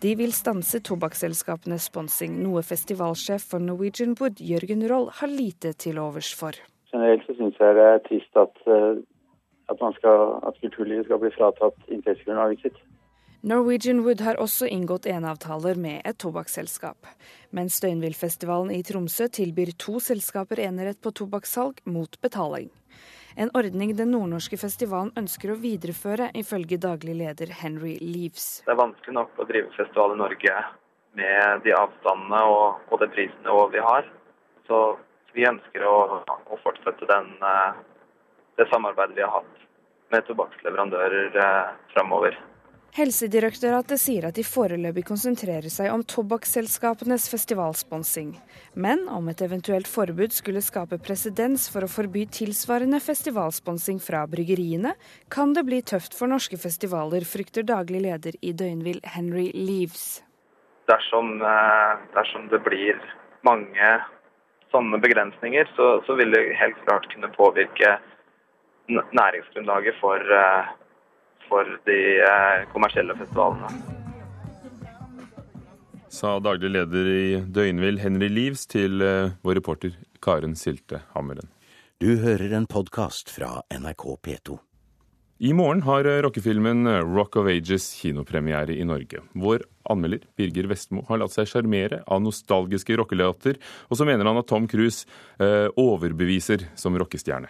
De 0.00 0.14
vil 0.16 0.32
stanse 0.32 0.80
tobakksselskapenes 0.80 1.90
sponsing, 1.90 2.38
noe 2.40 2.62
festivalsjef 2.64 3.44
for 3.50 3.60
Norwegian 3.60 4.14
Wood, 4.16 4.40
Jørgen 4.40 4.86
Roll, 4.88 5.10
har 5.18 5.28
lite 5.28 5.74
til 5.76 6.00
overs 6.00 6.32
for. 6.32 6.56
Generelt 6.88 7.28
så 7.28 7.36
syns 7.36 7.60
jeg 7.60 7.76
det 7.76 7.86
er 7.90 8.00
trist 8.08 8.40
at, 8.40 8.56
eh, 8.72 9.04
at, 9.68 9.84
skal, 10.00 10.24
at 10.48 10.64
kulturlivet 10.64 11.04
skal 11.04 11.20
bli 11.20 11.34
fratatt 11.36 11.92
inntektsgrunnlaget 11.92 12.64
sitt. 12.64 12.80
Norwegian 13.44 14.00
Wood 14.08 14.24
har 14.24 14.40
også 14.40 14.64
inngått 14.72 15.12
eneavtaler 15.12 15.76
med 15.76 16.00
et 16.08 16.16
tobakksselskap. 16.24 17.04
Mens 17.52 17.76
Døgnvillfestivalen 17.84 18.72
i 18.72 18.80
Tromsø 18.80 19.28
tilbyr 19.28 19.76
to 19.76 20.00
selskaper 20.00 20.64
enerett 20.64 21.04
på 21.04 21.12
tobakkssalg 21.12 21.84
mot 21.84 22.16
betaling. 22.24 22.72
En 23.36 23.50
ordning 23.54 23.92
den 23.96 24.10
nordnorske 24.10 24.58
festivalen 24.58 25.12
ønsker 25.18 25.52
å 25.52 25.58
videreføre, 25.60 26.30
ifølge 26.34 26.80
daglig 26.82 27.14
leder 27.20 27.52
Henry 27.60 27.96
Leaves. 28.02 28.62
Det 28.66 28.74
er 28.74 28.80
vanskelig 28.80 29.14
nok 29.16 29.38
å 29.38 29.46
drive 29.46 29.70
festival 29.76 30.16
i 30.16 30.20
Norge 30.20 30.56
med 31.18 31.62
de 31.66 31.74
avstandene 31.74 32.42
og, 32.50 32.82
og 32.90 33.02
det 33.02 33.10
prisnivået 33.14 33.74
vi 33.74 33.84
har. 33.86 34.10
Så 34.66 34.80
vi 35.34 35.46
ønsker 35.46 35.86
å, 35.86 35.96
å 36.26 36.60
fortsette 36.64 37.06
den, 37.10 37.32
eh, 37.46 37.80
det 38.58 38.66
samarbeidet 38.72 39.18
vi 39.18 39.26
har 39.26 39.40
hatt 39.40 39.66
med 40.10 40.26
tobakksleverandører 40.26 41.38
eh, 41.38 41.74
framover. 41.94 42.38
Helsedirektoratet 42.90 44.00
sier 44.02 44.24
at 44.26 44.34
de 44.34 44.42
foreløpig 44.42 45.04
konsentrerer 45.06 45.70
seg 45.70 45.92
om 45.92 46.02
tobakksselskapenes 46.10 47.28
festivalsponsing. 47.30 48.32
Men 48.74 49.04
om 49.14 49.28
et 49.30 49.42
eventuelt 49.46 49.86
forbud 49.86 50.34
skulle 50.34 50.62
skape 50.64 50.98
presedens 50.98 51.68
for 51.70 51.86
å 51.86 51.90
forby 51.90 52.24
tilsvarende 52.34 52.98
festivalsponsing 53.04 54.00
fra 54.02 54.24
bryggeriene, 54.32 54.96
kan 55.30 55.54
det 55.54 55.64
bli 55.68 55.78
tøft 55.86 56.18
for 56.18 56.32
norske 56.32 56.58
festivaler, 56.58 57.22
frykter 57.22 57.62
daglig 57.68 58.02
leder 58.08 58.40
i 58.42 58.50
Døgnvill 58.58 58.98
Henry 59.14 59.52
Leaves. 59.54 60.24
Dersom, 60.90 61.36
eh, 61.46 61.94
dersom 62.18 62.50
det 62.50 62.58
blir 62.66 62.98
mange 63.46 63.94
sånne 64.74 64.98
begrensninger, 64.98 65.70
så, 65.78 66.00
så 66.06 66.18
vil 66.18 66.34
det 66.34 66.58
helt 66.58 66.82
klart 66.88 67.06
kunne 67.14 67.30
påvirke 67.38 68.00
næringsgrunnlaget 68.90 69.94
for 70.02 70.18
uh, 70.18 70.66
for 71.50 71.66
de 71.88 71.98
eh, 72.22 72.68
kommersielle 72.72 73.16
festivalene. 73.18 73.70
Sa 76.10 76.38
daglig 76.42 76.72
leder 76.74 77.06
i 77.10 77.26
Døgnvill 77.46 78.00
Henry 78.02 78.30
Livs, 78.32 78.66
til 78.70 79.02
eh, 79.04 79.36
vår 79.46 79.60
reporter 79.60 79.94
Karen 80.22 80.56
Silte 80.58 81.04
Hammeren. 81.14 81.50
Du 82.00 82.16
hører 82.22 82.56
en 82.56 82.66
podkast 82.70 83.30
fra 83.30 83.60
NRK 83.70 84.06
P2. 84.24 84.58
I 85.40 85.54
morgen 85.56 85.84
har 85.86 86.08
eh, 86.08 86.18
rockefilmen 86.26 86.88
Rock 87.14 87.38
of 87.40 87.46
Ages 87.48 87.92
kinopremiere 88.00 88.74
i 88.74 88.84
Norge. 88.84 89.22
Vår 89.38 89.62
anmelder 89.90 90.26
Birger 90.36 90.66
Vestmo 90.70 91.06
har 91.08 91.22
latt 91.22 91.36
seg 91.36 91.48
sjarmere 91.48 92.02
av 92.10 92.24
nostalgiske 92.24 92.98
rockelåter, 93.00 93.62
og 93.88 93.96
så 93.96 94.08
mener 94.08 94.26
han 94.26 94.42
at 94.42 94.50
Tom 94.50 94.66
Cruise 94.70 95.06
eh, 95.38 95.70
overbeviser 95.78 96.66
som 96.78 96.98
rockestjerne. 96.98 97.48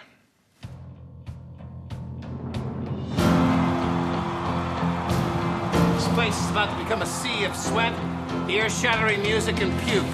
Place 6.15 6.37
is 6.41 6.51
about 6.51 6.71
to 6.71 6.77
become 6.83 7.03
a 7.03 7.07
sea 7.07 7.45
of 7.45 7.57
sweat, 7.57 7.95
ear-shattering 8.49 9.23
music 9.23 9.61
and 9.61 9.73
puke. 9.81 10.05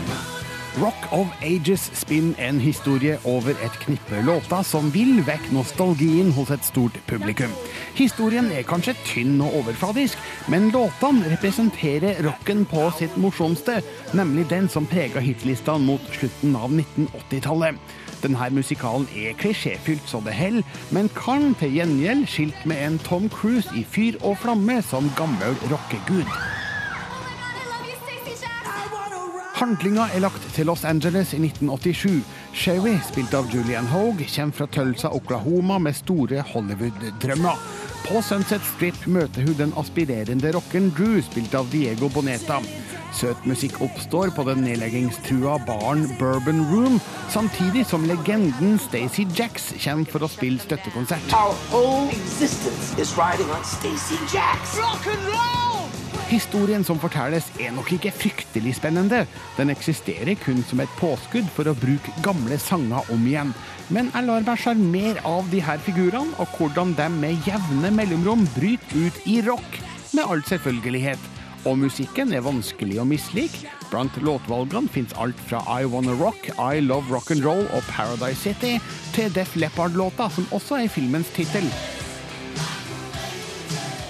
Rock 0.79 1.13
of 1.13 1.27
Ages 1.43 1.91
spinner 1.95 2.35
en 2.39 2.61
historie 2.61 3.19
over 3.25 3.51
et 3.65 3.79
knippe 3.81 4.21
låter 4.27 4.63
som 4.63 4.91
vil 4.93 5.23
vekke 5.25 5.55
nostalgien 5.57 6.35
hos 6.37 6.51
et 6.53 6.65
stort 6.69 6.99
publikum. 7.09 7.53
Historien 7.97 8.51
er 8.53 8.67
kanskje 8.69 8.93
tynn 9.07 9.41
og 9.41 9.57
overfladisk, 9.63 10.21
men 10.53 10.69
låtene 10.75 11.31
representerer 11.33 12.21
rocken 12.27 12.67
på 12.69 12.91
sitt 12.99 13.17
morsomste, 13.17 13.81
nemlig 14.13 14.51
den 14.53 14.69
som 14.69 14.85
prega 14.91 15.23
hitlistene 15.25 15.81
mot 15.89 16.13
slutten 16.13 16.59
av 16.61 16.69
1980-tallet. 16.69 17.81
Denne 18.27 18.49
musikalen 18.51 19.07
er 19.15 19.37
klisjéfylt 19.39 20.09
så 20.11 20.19
det 20.27 20.35
holder, 20.35 20.65
men 20.91 21.07
kan 21.15 21.53
til 21.61 21.77
gjengjeld 21.77 22.25
skilt 22.27 22.65
med 22.67 22.81
en 22.83 22.97
Tom 23.07 23.29
Cruise 23.31 23.71
i 23.79 23.85
fyr 23.87 24.17
og 24.27 24.41
flamme 24.43 24.81
som 24.83 25.07
gammel 25.15 25.55
rockegud. 25.71 26.33
Handlinga 29.57 30.09
er 30.13 30.25
lagt 30.25 30.43
til 30.57 30.67
Los 30.67 30.83
Angeles 30.85 31.31
i 31.33 31.39
1987. 31.39 32.25
Sherry, 32.53 32.97
spilt 33.07 33.35
av 33.35 33.47
Julian 33.55 33.87
Hogue, 33.87 34.27
kommer 34.27 34.59
fra 34.59 34.67
Tulsa, 34.67 35.13
Oklahoma 35.15 35.79
med 35.79 35.95
store 35.95 36.43
Hollywood-drømmer. 36.51 37.63
På 38.09 38.25
Sunset 38.27 38.67
Strip 38.75 39.07
møter 39.07 39.47
hun 39.47 39.57
den 39.61 39.73
aspirerende 39.79 40.51
rockeren 40.57 40.91
Drew, 40.99 41.23
spilt 41.23 41.55
av 41.55 41.71
Diego 41.71 42.11
Boneta. 42.11 42.59
Søt 43.15 43.47
musikk 43.47 43.79
oppstår 43.85 44.33
på 44.35 44.45
den 44.49 44.65
nedleggingstrua 44.67 45.57
baren 45.67 46.07
Bourbon 46.19 46.65
Room, 46.71 46.99
samtidig 47.33 47.87
som 47.87 48.07
legenden 48.09 48.79
Stacey 48.83 49.27
Jacks 49.37 49.71
kommer 49.85 50.11
for 50.11 50.27
å 50.27 50.31
spille 50.31 50.61
støttekonsert. 50.63 51.31
Historien 56.27 56.83
som 56.83 56.99
fortelles 56.99 57.47
er 57.63 57.71
nok 57.77 57.93
ikke 57.95 58.11
fryktelig 58.11 58.75
spennende. 58.81 59.23
Den 59.57 59.71
eksisterer 59.71 60.35
kun 60.43 60.65
som 60.67 60.83
et 60.83 60.99
påskudd 60.99 61.47
for 61.55 61.71
å 61.71 61.77
bruke 61.79 62.15
gamle 62.27 62.59
sanger 62.59 63.07
om 63.15 63.29
igjen. 63.31 63.55
Men 63.95 64.11
jeg 64.11 64.27
lar 64.27 64.43
meg 64.49 64.59
sjarmere 64.59 65.23
av 65.29 65.47
de 65.53 65.63
her 65.63 65.79
figurene, 65.87 66.35
og 66.43 66.51
hvordan 66.59 66.97
de 66.99 67.07
med 67.15 67.47
jevne 67.47 67.95
mellomrom 67.95 68.43
bryter 68.57 69.07
ut 69.07 69.23
i 69.31 69.39
rock. 69.47 69.81
Med 70.17 70.27
all 70.27 70.43
selvfølgelighet. 70.51 71.36
Og 71.67 71.81
musikken 71.81 72.31
er 72.31 72.45
vanskelig 72.47 73.01
å 73.03 73.07
mislike. 73.09 73.67
Blant 73.91 74.15
låtvalgene 74.23 74.91
fins 74.93 75.15
alt 75.19 75.41
fra 75.49 75.65
I 75.67 75.89
Wanna 75.91 76.15
Rock, 76.21 76.47
I 76.55 76.79
Love 76.85 77.11
Rock 77.11 77.33
and 77.35 77.43
Roll 77.47 77.67
og 77.67 77.91
Paradise 77.91 78.39
City 78.39 78.77
til 79.17 79.35
Def 79.35 79.59
Leppard-låta, 79.59 80.31
som 80.31 80.47
også 80.55 80.79
er 80.85 80.93
filmens 80.93 81.33
tittel. 81.35 81.67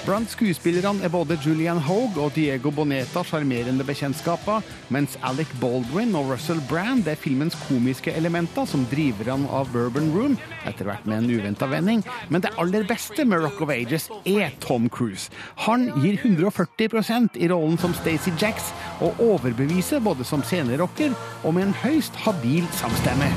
Blant 0.07 0.31
skuespillerne 0.31 1.03
er 1.03 1.11
både 1.11 1.35
Julian 1.43 1.81
Hogue 1.83 2.23
og 2.23 2.37
Diego 2.37 2.71
Boneta 2.71 3.25
sjarmerende 3.27 3.83
bekjentskaper, 3.83 4.63
mens 4.95 5.17
Alec 5.27 5.51
Baldwin 5.59 6.15
og 6.15 6.29
Russell 6.31 6.61
Brand 6.71 7.09
er 7.11 7.19
filmens 7.19 7.57
komiske 7.67 8.15
elementer 8.15 8.69
som 8.71 8.85
driverne 8.87 9.51
av 9.51 9.73
Bourbon 9.73 10.13
Room, 10.15 10.37
etter 10.63 10.87
hvert 10.87 11.09
med 11.11 11.25
en 11.25 11.33
uventa 11.35 11.67
vending. 11.67 12.05
Men 12.31 12.45
det 12.45 12.53
aller 12.55 12.87
beste 12.87 13.27
med 13.27 13.43
Rock 13.43 13.65
of 13.67 13.73
Ages 13.75 14.07
er 14.23 14.55
Tom 14.63 14.87
Cruise. 14.87 15.27
Han 15.67 15.89
gir 15.99 16.21
140% 16.23 17.41
i 17.43 17.51
rollen 17.51 17.75
som 17.83 17.97
Stacey 17.99 18.31
Jacks, 18.39 18.71
og 19.03 19.19
overbeviser 19.19 19.99
både 20.07 20.23
som 20.25 20.47
scenerocker 20.47 21.19
og 21.43 21.59
med 21.59 21.67
en 21.67 21.77
høyst 21.83 22.15
habil 22.23 22.63
samstemme. 22.79 23.33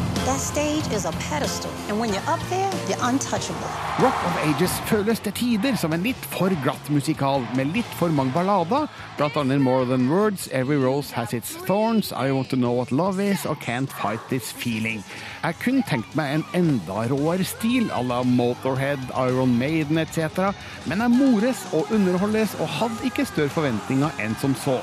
Rock 4.06 4.24
of 4.30 4.40
Ages 4.46 4.80
føles 4.94 5.26
til 5.26 5.38
tider 5.42 5.82
som 5.82 5.98
en 5.98 6.06
litt 6.06 6.30
for 6.38 6.59
glatt 6.63 6.89
musikal 6.89 7.44
med 7.58 7.72
litt 7.75 7.89
for 8.00 8.12
mange 8.13 8.34
ballader, 8.36 8.88
blant 9.18 9.38
annet 9.39 9.62
More 9.62 9.86
Than 9.86 10.10
Words, 10.10 10.48
Every 10.51 10.78
Rose 10.78 11.12
Has 11.16 11.34
Its 11.34 11.56
Thorns, 11.68 12.12
I 12.12 12.32
Want 12.32 12.50
To 12.50 12.56
Know 12.56 12.74
What 12.78 12.92
Love 12.92 13.24
Is 13.24 13.46
og 13.46 13.58
Can't 13.63 13.92
Fight 14.01 14.22
This 14.30 14.51
Feeling. 14.51 15.04
Jeg 15.44 15.60
kunne 15.63 15.84
tenkt 15.89 16.16
meg 16.20 16.39
en 16.39 16.46
enda 16.58 17.06
råere 17.12 17.48
stil 17.48 17.89
à 17.96 18.01
la 18.06 18.22
Motorhead, 18.24 19.12
Iron 19.30 19.58
Maiden 19.58 19.98
etc., 19.98 20.51
men 20.86 21.01
jeg 21.01 21.16
mores 21.18 21.66
og 21.74 21.92
underholdes 21.96 22.58
og 22.60 22.70
hadde 22.80 23.10
ikke 23.12 23.28
større 23.30 23.56
forventninger 23.56 24.24
enn 24.24 24.36
som 24.42 24.58
så. 24.66 24.80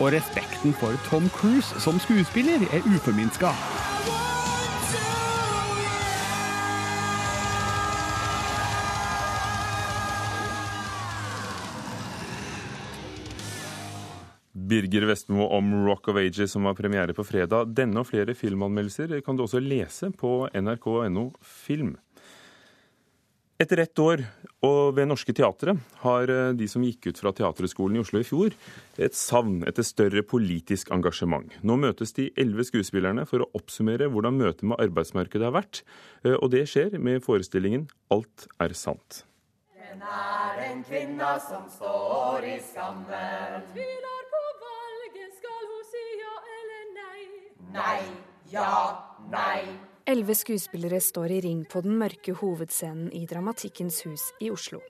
Og 0.00 0.14
respekten 0.16 0.74
for 0.80 0.96
Tom 1.10 1.28
Cruise 1.36 1.80
som 1.80 2.00
skuespiller 2.00 2.66
er 2.72 2.86
uforminska. 2.88 3.54
Birger 14.70 15.08
Vestmo 15.08 15.48
om 15.50 15.72
Rock 15.86 16.08
of 16.08 16.16
Ages 16.20 16.52
som 16.52 16.68
har 16.68 16.76
premiere 16.78 17.14
på 17.16 17.24
fredag. 17.26 17.72
Denne 17.74 18.02
og 18.02 18.06
flere 18.10 18.36
filmanmeldelser 18.38 19.16
kan 19.26 19.38
du 19.38 19.42
også 19.44 19.62
lese 19.62 20.12
på 20.14 20.44
nrk.no 20.54 21.30
film. 21.42 21.96
Etter 23.60 23.82
ett 23.82 23.98
år 24.00 24.22
og 24.64 24.94
ved 24.96 25.10
Norske 25.10 25.34
Teatret 25.36 25.80
har 26.00 26.30
eh, 26.32 26.52
de 26.56 26.68
som 26.70 26.84
gikk 26.86 27.10
ut 27.10 27.18
fra 27.20 27.32
Teaterhøgskolen 27.36 27.98
i 27.98 28.00
Oslo 28.00 28.22
i 28.22 28.24
fjor, 28.24 28.54
et 28.96 29.16
savn 29.18 29.58
etter 29.68 29.84
større 29.84 30.22
politisk 30.24 30.88
engasjement. 30.96 31.58
Nå 31.60 31.76
møtes 31.82 32.16
de 32.16 32.30
elleve 32.40 32.64
skuespillerne 32.64 33.26
for 33.28 33.44
å 33.44 33.50
oppsummere 33.58 34.08
hvordan 34.08 34.38
møtet 34.40 34.64
med 34.70 34.80
arbeidsmarkedet 34.80 35.50
har 35.50 35.58
vært. 35.58 35.82
Eh, 36.24 36.38
og 36.38 36.54
det 36.54 36.64
skjer 36.72 36.96
med 36.96 37.20
forestillingen 37.26 37.90
Alt 38.14 38.48
er 38.62 38.72
sant. 38.78 39.26
Den 39.76 40.06
er 40.06 40.64
en 40.70 40.80
kvinne 40.86 41.36
som 41.50 41.68
står 41.74 42.48
i 42.54 42.56
skammen. 42.64 44.19
Nei? 47.72 48.00
Ja, 48.50 48.70
nei. 49.30 49.64
Elleve 50.10 50.34
skuespillere 50.34 51.00
står 51.00 51.30
i 51.30 51.40
ring 51.40 51.64
på 51.70 51.82
den 51.84 51.98
mørke 51.98 52.34
hovedscenen 52.34 53.12
i 53.14 53.26
Dramatikkens 53.30 54.00
hus 54.06 54.32
i 54.40 54.50
Oslo. 54.50 54.80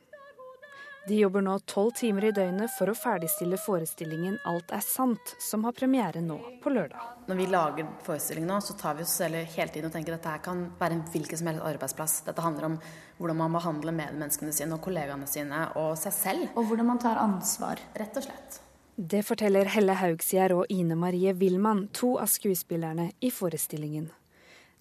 De 1.08 1.16
jobber 1.16 1.40
nå 1.40 1.54
tolv 1.68 1.94
timer 1.96 2.26
i 2.28 2.30
døgnet 2.37 2.70
for 2.75 2.92
å 2.92 2.94
ferdigstille 2.96 3.56
forestillingen 3.58 4.37
Alt 4.49 4.72
er 4.76 4.82
sant, 4.84 5.32
som 5.40 5.64
har 5.64 5.72
premiere 5.76 6.20
nå 6.25 6.37
på 6.60 6.72
lørdag. 6.72 7.25
Når 7.28 7.40
vi 7.40 7.46
lager 7.49 7.90
forestillingen 8.04 8.52
nå, 8.52 8.60
så 8.64 8.76
tar 8.78 8.99
vi 8.99 9.06
oss 9.08 9.16
hele 9.25 9.68
tiden 9.72 9.88
og 9.88 9.96
tenker 9.96 10.16
at 10.16 10.26
dette 10.26 10.44
kan 10.44 10.66
være 10.80 10.99
en 10.99 11.04
hvilken 11.12 11.40
som 11.40 11.50
helst 11.50 11.66
arbeidsplass. 11.72 12.16
Dette 12.28 12.44
handler 12.44 12.68
om 12.68 12.80
hvordan 13.18 13.40
man 13.40 13.56
behandler 13.56 13.96
medmenneskene 13.96 14.52
sine 14.56 14.76
og 14.76 14.84
kollegaene 14.84 15.28
sine 15.28 15.66
og 15.80 15.96
seg 16.00 16.16
selv. 16.16 16.50
Og 16.54 16.68
hvordan 16.68 16.92
man 16.92 17.00
tar 17.02 17.20
ansvar. 17.22 17.80
Rett 17.96 18.20
og 18.20 18.28
slett. 18.28 18.60
Det 19.02 19.23
forteller 19.25 19.64
Helle 19.73 19.95
Haugsgjerd 19.97 20.52
og 20.52 20.66
Ine 20.69 20.92
Marie 20.92 21.33
Wilman, 21.33 21.87
to 21.97 22.19
av 22.21 22.28
skuespillerne 22.28 23.07
i 23.25 23.30
forestillingen. 23.33 24.11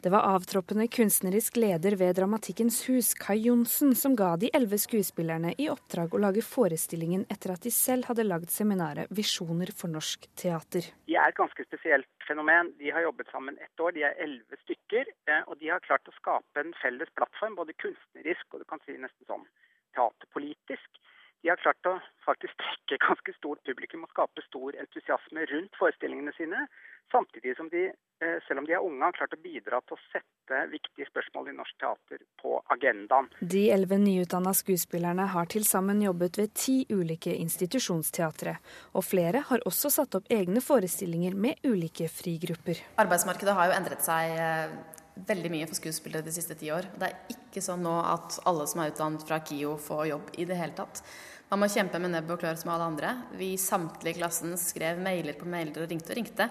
Det 0.04 0.12
var 0.12 0.26
avtroppende 0.28 0.90
kunstnerisk 0.92 1.56
leder 1.56 1.96
ved 1.96 2.18
Dramatikkens 2.18 2.82
hus, 2.90 3.14
Kai 3.16 3.38
Johnsen, 3.46 3.94
som 3.96 4.18
ga 4.20 4.34
de 4.42 4.50
elleve 4.52 4.76
skuespillerne 4.84 5.54
i 5.56 5.70
oppdrag 5.72 6.12
å 6.12 6.20
lage 6.20 6.44
forestillingen 6.44 7.24
etter 7.32 7.54
at 7.56 7.64
de 7.64 7.72
selv 7.72 8.12
hadde 8.12 8.28
lagd 8.28 8.52
seminaret 8.52 9.08
'Visjoner 9.08 9.72
for 9.72 9.88
norsk 9.88 10.28
teater'. 10.36 10.92
De 11.08 11.16
er 11.16 11.32
et 11.32 11.40
ganske 11.40 11.64
spesielt 11.70 12.12
fenomen. 12.28 12.76
De 12.76 12.92
har 12.92 13.08
jobbet 13.08 13.32
sammen 13.32 13.56
ett 13.64 13.80
år, 13.80 13.94
de 13.96 14.04
er 14.04 14.20
elleve 14.20 14.60
stykker. 14.68 15.06
eh, 15.32 15.44
Og 15.48 15.56
de 15.60 15.72
har 15.72 15.80
klart 15.80 16.12
å 16.12 16.18
skape 16.20 16.60
en 16.60 16.74
felles 16.84 17.08
plattform, 17.16 17.56
både 17.56 17.72
kunstnerisk 17.80 18.52
og 18.52 18.60
du 18.60 18.66
kan 18.66 18.84
si 18.86 19.00
nesten 19.00 19.26
sånn 19.32 19.48
teaterpolitisk. 19.96 20.92
De 21.42 21.50
har 21.50 21.60
klart 21.64 21.88
å 21.88 21.96
faktisk 22.26 22.56
trekke 22.60 23.00
ganske 23.06 23.34
stort 23.38 23.62
publikum 23.68 24.04
og 24.04 24.12
skape 24.12 24.44
stor 24.44 24.76
entusiasme 24.82 25.46
rundt 25.54 25.78
forestillingene 25.80 26.34
sine. 26.36 26.66
Samtidig 27.12 27.56
som 27.58 27.70
de, 27.72 27.86
eh, 28.22 28.38
selv 28.48 28.60
om 28.60 28.66
de 28.68 28.76
er 28.76 28.84
unge, 28.84 29.02
har 29.02 29.16
klart 29.16 29.34
å 29.34 29.42
bidra 29.42 29.80
til 29.88 29.96
å 29.96 30.02
sette 30.12 30.60
viktige 30.70 31.08
spørsmål 31.08 31.50
i 31.50 31.56
norsk 31.56 31.80
teater 31.80 32.20
på 32.42 32.60
agendaen. 32.76 33.32
De 33.42 33.64
elleve 33.72 33.98
nyutdanna 33.98 34.54
skuespillerne 34.54 35.26
har 35.32 35.46
til 35.46 35.64
sammen 35.64 36.04
jobbet 36.04 36.38
ved 36.38 36.54
ti 36.54 36.86
ulike 36.92 37.34
institusjonsteatre, 37.34 38.58
og 38.94 39.08
flere 39.08 39.42
har 39.50 39.64
også 39.66 39.90
satt 39.96 40.20
opp 40.20 40.28
egne 40.30 40.62
forestillinger 40.62 41.34
med 41.34 41.64
ulike 41.64 42.12
frigrupper. 42.12 42.84
Arbeidsmarkedet 43.00 43.56
har 43.56 43.72
jo 43.72 43.78
endret 43.80 44.06
seg 44.06 44.38
eh, 44.38 44.99
veldig 45.16 45.52
mye 45.52 45.68
for 45.68 45.80
skuespillere 45.80 46.26
de 46.26 46.34
siste 46.34 46.56
ti 46.60 46.72
år. 46.74 46.88
Det 47.00 47.10
er 47.10 47.36
ikke 47.36 47.64
sånn 47.64 47.84
nå 47.84 47.96
at 48.06 48.40
alle 48.50 48.68
som 48.70 48.82
er 48.84 48.94
utdannet 48.94 49.26
fra 49.28 49.42
KIO 49.44 49.76
får 49.82 50.06
jobb 50.12 50.34
i 50.40 50.48
det 50.50 50.58
hele 50.60 50.78
tatt. 50.78 51.04
Man 51.50 51.64
må 51.64 51.70
kjempe 51.72 51.98
med 52.02 52.14
nebb 52.14 52.30
og 52.30 52.42
klør 52.44 52.60
som 52.62 52.72
alle 52.74 52.90
andre. 52.92 53.16
Vi 53.38 53.56
samtlige 53.58 54.18
i 54.18 54.20
klassen 54.20 54.54
skrev 54.62 55.00
mailer 55.02 55.38
på 55.38 55.50
mailer 55.50 55.82
og 55.82 55.90
ringte 55.90 56.14
og 56.14 56.20
ringte. 56.20 56.50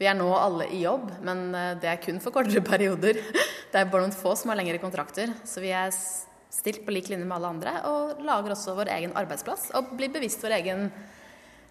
Vi 0.00 0.08
er 0.08 0.16
nå 0.16 0.26
alle 0.32 0.66
i 0.72 0.80
jobb, 0.80 1.10
men 1.22 1.50
eh, 1.54 1.76
det 1.80 1.90
er 1.90 2.02
kun 2.02 2.18
for 2.24 2.34
kortere 2.34 2.64
perioder. 2.72 3.20
Det 3.70 3.78
er 3.78 3.86
bare 3.92 4.06
noen 4.06 4.16
få 4.16 4.34
som 4.38 4.50
har 4.50 4.58
lengre 4.58 4.80
kontrakter. 4.82 5.30
Så 5.46 5.62
vi 5.62 5.70
er 5.76 5.94
stilt 6.50 6.82
på 6.86 6.94
lik 6.94 7.12
linje 7.12 7.28
med 7.28 7.36
alle 7.36 7.52
andre 7.54 7.74
og 7.86 8.24
lager 8.26 8.56
også 8.56 8.74
vår 8.74 8.90
egen 8.96 9.12
arbeidsplass 9.16 9.68
og 9.78 9.92
blir 9.94 10.10
bevisst 10.10 10.42
vår 10.42 10.56
egen 10.58 10.88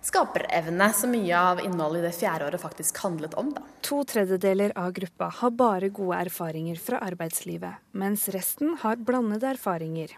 skaperevne, 0.01 0.93
som 0.93 1.11
mye 1.11 1.39
av 1.39 1.59
innholdet 1.63 2.03
i 2.03 2.05
det 2.07 2.13
fjerde 2.17 2.47
året 2.47 2.61
faktisk 2.61 3.01
handlet 3.03 3.33
om. 3.39 3.51
da. 3.53 3.65
To 3.81 4.03
tredjedeler 4.03 4.73
av 4.75 4.93
gruppa 4.95 5.31
har 5.41 5.51
bare 5.51 5.89
gode 5.89 6.21
erfaringer 6.25 6.79
fra 6.79 7.01
arbeidslivet, 7.03 7.83
mens 7.91 8.29
resten 8.29 8.77
har 8.81 8.95
blandede 8.95 9.51
erfaringer. 9.55 10.15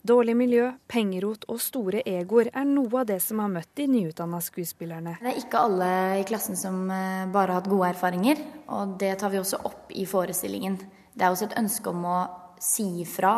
Dårlig 0.00 0.32
miljø, 0.32 0.70
pengerot 0.88 1.42
og 1.52 1.58
store 1.60 2.00
egoer 2.08 2.48
er 2.56 2.64
noe 2.64 3.02
av 3.02 3.08
det 3.10 3.18
som 3.20 3.42
har 3.42 3.50
møtt 3.52 3.68
de 3.76 3.84
nyutdanna 3.90 4.38
skuespillerne. 4.40 5.18
Det 5.20 5.28
er 5.28 5.42
ikke 5.42 5.60
alle 5.60 5.90
i 6.22 6.24
klassen 6.28 6.56
som 6.56 6.86
eh, 6.88 7.26
bare 7.28 7.52
har 7.52 7.60
hatt 7.60 7.68
gode 7.68 7.90
erfaringer, 7.92 8.40
og 8.72 8.96
det 9.02 9.12
tar 9.20 9.34
vi 9.34 9.42
også 9.42 9.60
opp 9.68 9.92
i 9.92 10.06
forestillingen. 10.08 10.78
Det 11.12 11.26
er 11.26 11.28
også 11.28 11.50
et 11.50 11.58
ønske 11.60 11.92
om 11.92 12.06
å 12.08 12.18
si 12.60 12.86
ifra 13.02 13.34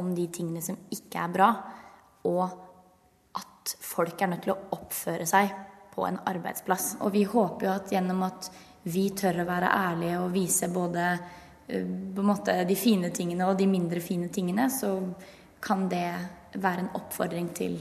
om 0.00 0.14
de 0.16 0.24
tingene 0.32 0.64
som 0.64 0.78
ikke 0.88 1.20
er 1.20 1.36
bra, 1.36 1.50
og 2.24 2.69
at 3.60 3.74
folk 3.80 4.22
er 4.22 4.32
nødt 4.32 4.42
til 4.46 4.54
å 4.54 4.62
oppføre 4.76 5.26
seg 5.28 5.52
på 5.94 6.06
en 6.06 6.18
arbeidsplass. 6.30 6.96
Og 7.04 7.12
vi 7.12 7.24
håper 7.28 7.66
jo 7.66 7.74
at 7.74 7.92
gjennom 7.92 8.24
at 8.26 8.50
vi 8.88 9.10
tør 9.16 9.42
å 9.42 9.48
være 9.48 9.72
ærlige 9.76 10.18
og 10.22 10.32
vise 10.32 10.70
både 10.72 11.06
eh, 11.68 11.86
måte 12.24 12.62
de 12.64 12.76
fine 12.78 13.12
tingene 13.14 13.50
og 13.50 13.58
de 13.58 13.68
mindre 13.68 14.00
fine 14.00 14.30
tingene, 14.32 14.70
så 14.72 14.94
kan 15.60 15.88
det 15.92 16.08
være 16.56 16.86
en 16.86 16.92
oppfordring 16.96 17.52
til 17.54 17.76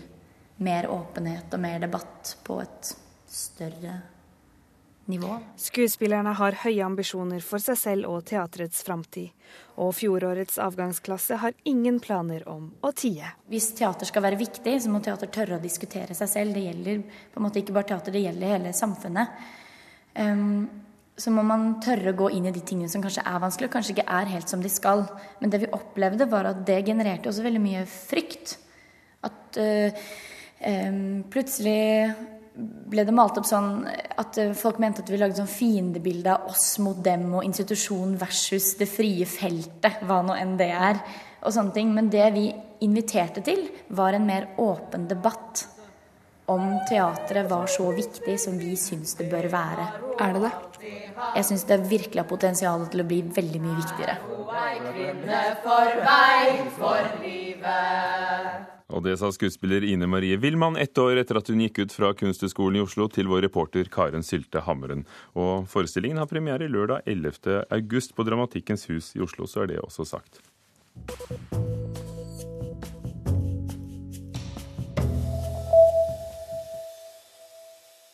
mer 0.59 0.89
åpenhet 0.91 1.53
og 1.55 1.63
mer 1.63 1.79
debatt 1.79 2.35
på 2.43 2.59
et 2.61 2.95
større 3.31 3.93
nivå. 3.95 4.18
Skuespillerne 5.57 6.35
har 6.37 6.57
høye 6.63 6.83
ambisjoner 6.85 7.41
for 7.41 7.61
seg 7.63 7.77
selv 7.79 8.09
og 8.11 8.27
teatrets 8.29 8.83
framtid. 8.85 9.31
Og 9.81 9.93
fjorårets 9.97 10.59
avgangsklasse 10.61 11.39
har 11.41 11.55
ingen 11.69 11.97
planer 12.03 12.45
om 12.51 12.67
å 12.85 12.91
tie. 12.93 13.31
Hvis 13.49 13.71
teater 13.79 14.05
skal 14.05 14.25
være 14.27 14.37
viktig, 14.37 14.75
så 14.83 14.91
må 14.93 15.01
teater 15.01 15.31
tørre 15.33 15.57
å 15.57 15.63
diskutere 15.63 16.13
seg 16.17 16.29
selv. 16.29 16.53
Det 16.53 16.67
gjelder 16.67 17.01
på 17.01 17.41
en 17.41 17.47
måte 17.47 17.63
ikke 17.63 17.73
bare 17.79 17.89
teater, 17.93 18.13
det 18.13 18.23
gjelder 18.27 18.53
hele 18.53 18.75
samfunnet. 18.77 19.41
Um, 20.13 20.69
så 21.19 21.33
må 21.33 21.43
man 21.43 21.79
tørre 21.83 22.13
å 22.13 22.19
gå 22.21 22.29
inn 22.37 22.47
i 22.47 22.55
de 22.55 22.61
tingene 22.63 22.91
som 22.91 23.01
kanskje 23.03 23.25
er 23.27 23.41
vanskelig, 23.41 23.67
og 23.71 23.75
kanskje 23.79 23.97
ikke 23.97 24.09
er 24.21 24.33
helt 24.35 24.51
som 24.51 24.61
de 24.63 24.71
skal. 24.71 25.07
Men 25.41 25.51
det 25.51 25.65
vi 25.65 25.73
opplevde, 25.75 26.29
var 26.31 26.53
at 26.53 26.61
det 26.69 26.83
genererte 26.87 27.31
også 27.31 27.49
veldig 27.49 27.63
mye 27.65 27.85
frykt. 27.89 28.59
At 29.25 29.57
uh, 29.57 30.11
um, 30.69 31.23
plutselig 31.33 32.37
ble 32.59 33.05
det 33.07 33.15
malt 33.15 33.37
opp 33.39 33.47
sånn 33.47 33.85
at 33.89 34.37
eh, 34.41 34.53
folk 34.57 34.79
mente 34.81 35.03
at 35.03 35.09
vi 35.11 35.19
lagde 35.19 35.39
sånn 35.39 35.49
fiendebilde 35.51 36.35
av 36.35 36.51
oss 36.51 36.77
mot 36.83 36.99
dem 37.05 37.27
og 37.33 37.45
institusjon 37.47 38.17
versus 38.19 38.73
det 38.79 38.89
frie 38.91 39.27
feltet, 39.29 40.03
hva 40.05 40.21
nå 40.25 40.35
enn 40.37 40.57
det 40.59 40.71
er, 40.75 41.01
og 41.39 41.55
sånne 41.55 41.75
ting. 41.75 41.93
Men 41.95 42.11
det 42.11 42.27
vi 42.35 42.49
inviterte 42.85 43.43
til, 43.45 43.67
var 43.95 44.15
en 44.15 44.27
mer 44.27 44.51
åpen 44.61 45.07
debatt 45.09 45.65
om 46.49 46.71
teatret 46.89 47.49
var 47.49 47.69
så 47.69 47.91
viktig 47.93 48.39
som 48.41 48.57
vi 48.57 48.73
syns 48.79 49.15
det 49.19 49.29
bør 49.31 49.51
være. 49.53 49.91
Er 50.19 50.35
det 50.35 50.47
det? 50.47 50.53
Jeg 50.81 51.45
syns 51.47 51.65
det 51.69 51.79
virkelig 51.89 52.21
har 52.21 52.27
potensial 52.29 52.85
til 52.91 53.03
å 53.03 53.07
bli 53.07 53.21
veldig 53.35 53.61
mye 53.63 53.77
viktigere. 53.79 54.15
Og 58.89 59.03
det 59.05 59.15
sa 59.21 59.29
skuespiller 59.33 59.85
Ine 59.85 60.09
Marie 60.09 60.39
Willmann 60.41 60.79
ett 60.81 60.97
år 60.97 61.21
etter 61.21 61.37
at 61.39 61.51
hun 61.51 61.61
gikk 61.61 61.83
ut 61.83 61.93
fra 61.93 62.09
Kunsthøgskolen 62.17 62.79
i 62.79 62.83
Oslo 62.83 63.05
til 63.13 63.29
vår 63.29 63.45
reporter 63.45 63.91
Karen 63.93 64.25
Sylte 64.25 64.63
Hammeren. 64.65 65.05
Og 65.37 65.69
forestillingen 65.69 66.21
har 66.21 66.29
premiere 66.31 66.71
lørdag 66.71 67.05
11. 67.05 67.67
august 67.69 68.15
på 68.17 68.25
Dramatikkens 68.25 68.89
hus 68.89 69.13
i 69.15 69.23
Oslo, 69.25 69.45
så 69.45 69.65
er 69.65 69.75
det 69.75 69.83
også 69.85 70.07
sagt. 70.09 70.41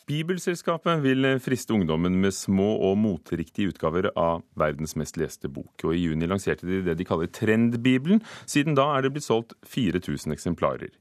Bibelselskapet 0.05 0.99
vil 1.01 1.25
friste 1.41 1.73
ungdommen 1.73 2.19
med 2.21 2.33
små 2.37 2.67
og 2.85 2.99
moteriktige 3.01 3.71
utgaver 3.71 4.11
av 4.13 4.43
verdens 4.53 4.93
mest 5.01 5.17
leste 5.17 5.49
bok. 5.49 5.81
Og 5.81 5.95
I 5.95 6.03
juni 6.03 6.27
lanserte 6.29 6.67
de 6.69 6.83
det 6.85 6.93
de 6.99 7.07
kaller 7.09 7.31
Trendbibelen. 7.33 8.21
Siden 8.45 8.77
da 8.77 8.85
er 8.93 9.01
det 9.01 9.15
blitt 9.15 9.25
solgt 9.25 9.55
4000 9.65 10.35
eksemplarer. 10.37 10.93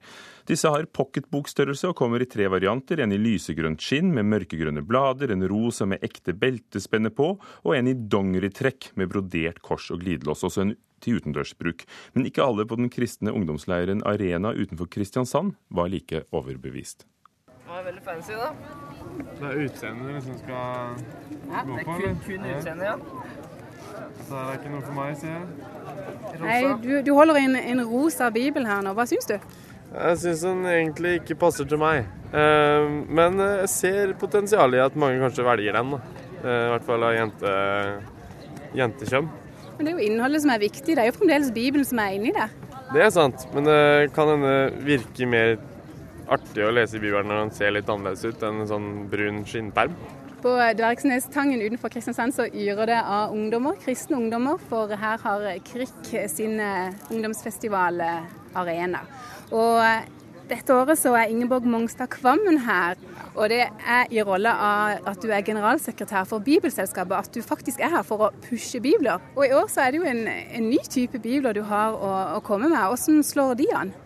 Disse 0.49 0.73
har 0.73 0.89
pocketbokstørrelse 0.89 1.93
og 1.93 1.99
kommer 2.01 2.25
i 2.25 2.31
tre 2.33 2.49
varianter. 2.49 3.05
En 3.05 3.13
i 3.13 3.21
lysegrønt 3.21 3.85
skinn 3.85 4.09
med 4.17 4.31
mørkegrønne 4.33 4.87
blader, 4.89 5.37
en 5.37 5.45
rosa 5.53 5.85
med 5.85 6.01
ekte 6.01 6.33
beltespenne 6.33 7.13
på, 7.13 7.35
og 7.37 7.77
en 7.77 7.93
i 7.93 7.99
dongeritrekk 7.99 8.95
med 8.97 9.13
brodert 9.13 9.61
kors 9.61 9.93
og 9.93 10.01
glidelås. 10.01 10.49
Også 10.49 10.65
en 10.65 10.77
til 11.05 11.21
utendørsbruk. 11.21 11.85
Men 12.17 12.25
ikke 12.25 12.47
alle 12.49 12.65
på 12.65 12.81
den 12.81 12.89
kristne 12.89 13.37
ungdomsleiren 13.37 14.01
Arena 14.09 14.57
utenfor 14.57 14.89
Kristiansand 14.89 15.59
var 15.69 15.93
like 15.93 16.25
overbevist. 16.33 17.05
Det 17.65 17.79
er 17.81 17.85
veldig 17.87 18.03
fancy, 18.05 18.35
da. 18.37 18.49
Det 19.41 19.49
er 19.51 19.61
utseendet 19.65 20.07
du 20.09 20.13
liksom 20.15 20.37
skal 20.39 20.59
Ja, 21.51 21.63
gå 21.65 21.77
det 21.77 21.81
er 21.81 21.85
kun, 21.89 22.19
kun 22.27 22.47
utseendet, 22.55 22.87
ja. 22.87 22.97
Så 24.25 24.37
er 24.39 24.49
det 24.49 24.55
ikke 24.59 24.73
noe 24.73 24.85
for 24.85 24.97
meg, 24.97 25.15
sier 25.21 25.35
jeg. 25.35 26.41
Nei, 26.41 26.59
du, 26.83 26.91
du 27.07 27.13
holder 27.17 27.39
en, 27.41 27.57
en 27.61 27.83
rosa 27.89 28.29
bibel 28.35 28.67
her 28.69 28.83
nå. 28.85 28.93
Hva 28.97 29.07
syns 29.09 29.29
du? 29.31 29.37
Jeg 29.95 30.19
syns 30.23 30.43
den 30.47 30.65
egentlig 30.67 31.13
ikke 31.21 31.37
passer 31.39 31.69
til 31.71 31.79
meg. 31.81 32.09
Eh, 32.35 32.87
Men 33.15 33.39
jeg 33.43 33.69
ser 33.71 34.15
potensial 34.21 34.75
i 34.75 34.81
at 34.83 34.97
mange 34.99 35.21
kanskje 35.23 35.45
velger 35.47 35.77
den. 35.79 35.93
da. 35.95 36.01
Eh, 36.43 36.65
I 36.67 36.71
hvert 36.75 36.87
fall 36.89 37.07
av 37.07 37.15
jente, 37.15 37.53
jentekjønn. 38.81 39.29
Men 39.77 39.87
det 39.87 39.93
er 39.93 39.99
jo 40.01 40.09
innholdet 40.09 40.43
som 40.45 40.53
er 40.55 40.63
viktig. 40.65 40.95
Det 40.97 41.03
er 41.05 41.11
jo 41.11 41.17
fremdeles 41.19 41.53
Bibelen 41.55 41.87
som 41.87 42.01
er 42.03 42.17
inni 42.19 42.33
der. 42.35 42.51
Det 42.95 43.03
er 43.07 43.11
sant, 43.15 43.47
men 43.55 43.67
det 43.67 43.79
kan 44.15 44.29
hende 44.35 44.57
virke 44.87 45.27
mer 45.31 45.57
artig 46.33 46.65
å 46.65 46.73
lese 46.75 47.01
Bibelen 47.01 47.29
når 47.31 47.43
den 47.43 47.55
ser 47.57 47.75
litt 47.75 47.91
annerledes 47.91 48.25
ut 48.25 48.45
enn 48.47 48.63
en 48.63 48.71
sånn 48.71 48.91
brun 49.13 49.43
skinnperm. 49.49 49.97
På 50.45 50.53
Dvergsnestangen 50.77 51.63
utenfor 51.63 51.89
Kristiansand 51.89 52.35
så 52.37 52.45
yrer 52.53 52.91
det 52.91 52.99
av 53.01 53.33
ungdommer, 53.33 53.79
kristne 53.81 54.19
ungdommer, 54.19 54.59
for 54.69 54.93
her 54.93 55.23
har 55.23 55.47
KRIK 55.65 56.11
sin 56.29 56.59
eh, 56.61 56.93
ungdomsfestival 57.09 58.03
eh, 58.05 58.27
arena. 58.61 59.01
Og 59.49 59.81
eh, 59.81 60.05
dette 60.51 60.77
året 60.77 61.01
så 61.01 61.15
er 61.17 61.33
Ingeborg 61.33 61.65
Mongstad 61.65 62.13
Kvammen 62.13 62.61
her, 62.67 63.01
og 63.33 63.49
det 63.49 63.63
er 63.65 64.13
i 64.13 64.21
rolle 64.21 64.53
av 64.53 65.09
at 65.09 65.25
du 65.25 65.31
er 65.33 65.41
generalsekretær 65.47 66.29
for 66.29 66.45
Bibelselskapet, 66.45 67.17
at 67.17 67.33
du 67.33 67.41
faktisk 67.41 67.81
er 67.81 67.95
her 67.97 68.05
for 68.05 68.27
å 68.27 68.33
pushe 68.45 68.83
bibler. 68.85 69.25
Og 69.39 69.49
i 69.49 69.55
år 69.57 69.73
så 69.73 69.87
er 69.87 69.95
det 69.95 70.03
jo 70.03 70.11
en, 70.13 70.27
en 70.29 70.69
ny 70.69 70.83
type 70.85 71.25
bibler 71.25 71.57
du 71.57 71.65
har 71.65 71.97
å, 71.97 72.13
å 72.37 72.45
komme 72.45 72.69
med. 72.69 72.77
Hvordan 72.77 73.25
slår 73.25 73.57
de 73.65 73.73
an? 73.81 73.97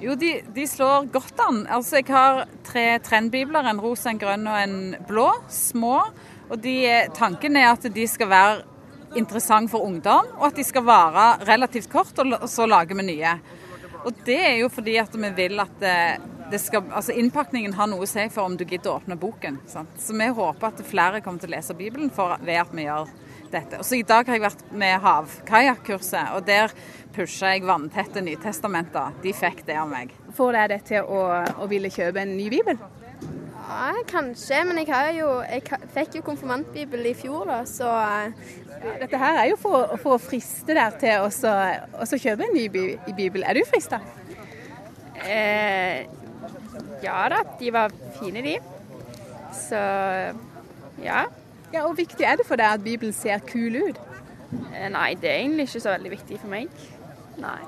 Jo, 0.00 0.12
de, 0.14 0.30
de 0.52 0.66
slår 0.68 1.06
godt 1.12 1.40
an. 1.40 1.62
Altså, 1.72 2.02
Jeg 2.02 2.12
har 2.12 2.44
tre 2.66 2.98
trendbibler, 3.00 3.64
en 3.64 3.80
rosa, 3.80 4.10
en 4.12 4.20
grønn 4.20 4.44
og 4.46 4.58
en 4.60 4.78
blå. 5.08 5.30
Små. 5.48 6.02
Og 6.50 6.60
de, 6.62 6.76
Tanken 7.16 7.56
er 7.56 7.70
at 7.70 7.86
de 7.94 8.04
skal 8.08 8.28
være 8.28 8.58
interessante 9.16 9.72
for 9.72 9.86
ungdom, 9.86 10.28
og 10.36 10.50
at 10.50 10.58
de 10.58 10.64
skal 10.66 10.84
vare 10.84 11.38
relativt 11.48 11.88
kort, 11.88 12.18
og 12.20 12.48
så 12.50 12.66
lager 12.68 12.98
vi 12.98 13.06
nye. 13.08 13.36
Og 14.04 14.24
Det 14.26 14.36
er 14.36 14.56
jo 14.60 14.68
fordi 14.68 14.98
at 15.00 15.14
vi 15.16 15.30
vil 15.34 15.60
at 15.64 15.72
det, 15.80 15.96
det 16.50 16.60
skal, 16.60 16.84
altså 16.92 17.16
innpakningen 17.16 17.72
har 17.74 17.88
noe 17.90 18.04
å 18.04 18.10
si 18.10 18.28
for 18.30 18.46
om 18.46 18.54
du 18.56 18.66
gidder 18.68 18.92
å 18.92 18.98
åpne 19.00 19.16
boken. 19.18 19.62
Sant? 19.66 19.96
Så 19.98 20.14
vi 20.14 20.28
håper 20.28 20.68
at 20.68 20.84
flere 20.86 21.22
kommer 21.24 21.40
til 21.40 21.50
å 21.50 21.56
lese 21.56 21.74
Bibelen 21.74 22.12
for, 22.14 22.36
ved 22.44 22.60
at 22.60 22.76
vi 22.76 22.84
gjør 22.84 23.08
dette. 23.52 23.78
Og 23.80 23.86
så 23.86 23.98
I 23.98 24.04
dag 24.06 24.26
har 24.28 24.36
jeg 24.38 24.44
vært 24.46 24.62
med 24.72 25.00
havkajakkurset, 25.04 26.34
og 26.36 26.46
der 26.48 26.72
pusha 27.16 27.54
jeg 27.54 27.64
vanntette 27.66 28.20
Nytestamenter. 28.24 29.14
De 29.24 29.32
fikk 29.36 29.64
det 29.68 29.78
av 29.80 29.88
meg. 29.90 30.12
Får 30.36 30.52
deg 30.58 30.70
det 30.74 30.80
til 30.90 31.08
å, 31.08 31.22
å 31.62 31.68
ville 31.70 31.90
kjøpe 31.92 32.22
en 32.24 32.34
ny 32.36 32.50
bibel? 32.52 32.78
Ja, 33.66 33.90
kanskje, 34.06 34.60
men 34.68 34.78
jeg, 34.78 34.90
har 34.92 35.08
jo, 35.16 35.30
jeg 35.42 35.64
fikk 35.94 36.20
jo 36.20 36.26
konfirmantbibel 36.28 37.08
i 37.10 37.14
fjor, 37.18 37.48
da, 37.50 37.62
så 37.66 37.88
Dette 39.00 39.18
her 39.18 39.40
er 39.40 39.48
jo 39.50 39.56
for, 39.58 39.96
for 39.98 40.14
å 40.14 40.20
friste 40.22 40.76
deg 40.76 40.98
til 41.00 41.24
å 41.24 42.06
kjøpe 42.20 42.46
en 42.46 42.54
ny 42.54 42.68
bibel. 43.16 43.42
Er 43.42 43.58
du 43.58 43.64
frista? 43.66 43.98
eh, 45.24 46.04
Ja 47.02 47.24
da, 47.32 47.40
de 47.58 47.72
var 47.74 47.90
fine, 48.20 48.44
de. 48.44 48.54
Så 49.56 49.80
ja. 51.02 51.24
Ja, 51.76 51.82
Hvor 51.84 51.96
viktig 51.98 52.24
er 52.24 52.38
det 52.40 52.46
for 52.48 52.56
deg 52.56 52.78
at 52.78 52.84
Bibelen 52.84 53.12
ser 53.12 53.42
kul 53.44 53.74
ut? 53.76 53.98
Eh, 54.72 54.88
Nei, 54.88 55.10
det 55.20 55.28
er 55.28 55.42
egentlig 55.42 55.66
ikke 55.68 55.82
så 55.84 55.92
veldig 55.92 56.12
viktig 56.14 56.38
for 56.40 56.48
meg. 56.48 56.70
Nei. 57.36 57.58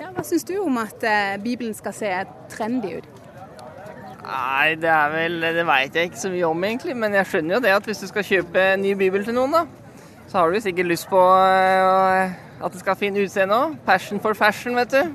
Ja, 0.00 0.08
hva 0.10 0.24
syns 0.26 0.42
du 0.48 0.56
om 0.58 0.80
at 0.82 1.04
eh, 1.06 1.36
Bibelen 1.44 1.76
skal 1.78 1.94
se 1.94 2.10
trendy 2.50 2.96
ut? 2.98 3.06
Nei, 4.24 4.74
det 4.80 4.88
er 4.88 5.12
vel 5.12 5.36
Det 5.44 5.66
veit 5.68 5.94
jeg 5.94 6.10
ikke 6.10 6.22
så 6.24 6.32
mye 6.32 6.48
om, 6.48 6.64
egentlig. 6.66 6.96
Men 6.98 7.14
jeg 7.14 7.30
skjønner 7.30 7.58
jo 7.58 7.62
det 7.62 7.74
at 7.76 7.86
hvis 7.86 8.02
du 8.02 8.08
skal 8.10 8.26
kjøpe 8.26 8.64
en 8.72 8.82
ny 8.82 8.96
bibel 8.98 9.24
til 9.24 9.36
noen, 9.36 9.54
da, 9.54 9.62
så 10.26 10.40
har 10.40 10.50
du 10.50 10.58
sikkert 10.64 10.90
lyst 10.90 11.06
på 11.12 11.20
eh, 11.20 12.34
at 12.64 12.72
det 12.72 12.82
skal 12.82 12.96
ha 12.96 12.98
fin 12.98 13.20
utseende 13.22 13.60
òg. 13.60 13.78
Passion 13.86 14.22
for 14.24 14.34
fashion, 14.34 14.74
vet 14.80 14.90
du. 14.96 15.14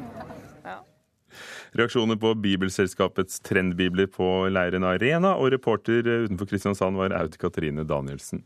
Reaksjoner 1.78 2.18
på 2.18 2.34
Bibelselskapets 2.42 3.42
trendbibler 3.46 4.10
på 4.10 4.48
Leiren 4.50 4.88
Arena, 4.88 5.36
og 5.38 5.52
reporter 5.54 6.08
utenfor 6.26 6.50
Kristiansand 6.50 6.98
var 6.98 7.14
Aud 7.20 7.38
Katrine 7.42 7.86
Danielsen. 7.86 8.42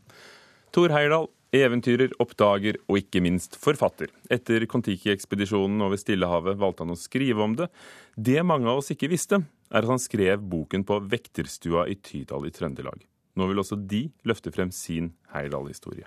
Tor 0.74 0.92
Heyerdahl, 0.92 1.28
eventyrer, 1.54 2.12
oppdager 2.20 2.80
og 2.90 2.98
ikke 2.98 3.22
minst 3.24 3.56
forfatter. 3.62 4.10
Etter 4.32 4.66
Kon-Tiki-ekspedisjonen 4.70 5.84
over 5.86 6.00
Stillehavet 6.00 6.58
valgte 6.60 6.84
han 6.84 6.96
å 6.96 6.98
skrive 6.98 7.44
om 7.44 7.54
det. 7.60 7.70
Det 8.16 8.42
mange 8.44 8.68
av 8.70 8.82
oss 8.82 8.92
ikke 8.92 9.12
visste, 9.12 9.44
er 9.70 9.86
at 9.86 9.90
han 9.90 10.02
skrev 10.02 10.42
boken 10.42 10.84
på 10.86 10.98
vekterstua 11.12 11.86
i 11.90 11.96
Tydal 11.96 12.50
i 12.50 12.52
Trøndelag. 12.54 13.06
Nå 13.38 13.48
vil 13.50 13.62
også 13.62 13.78
de 13.78 14.08
løfte 14.28 14.52
frem 14.54 14.74
sin 14.74 15.14
Heyerdahl-historie. 15.34 16.06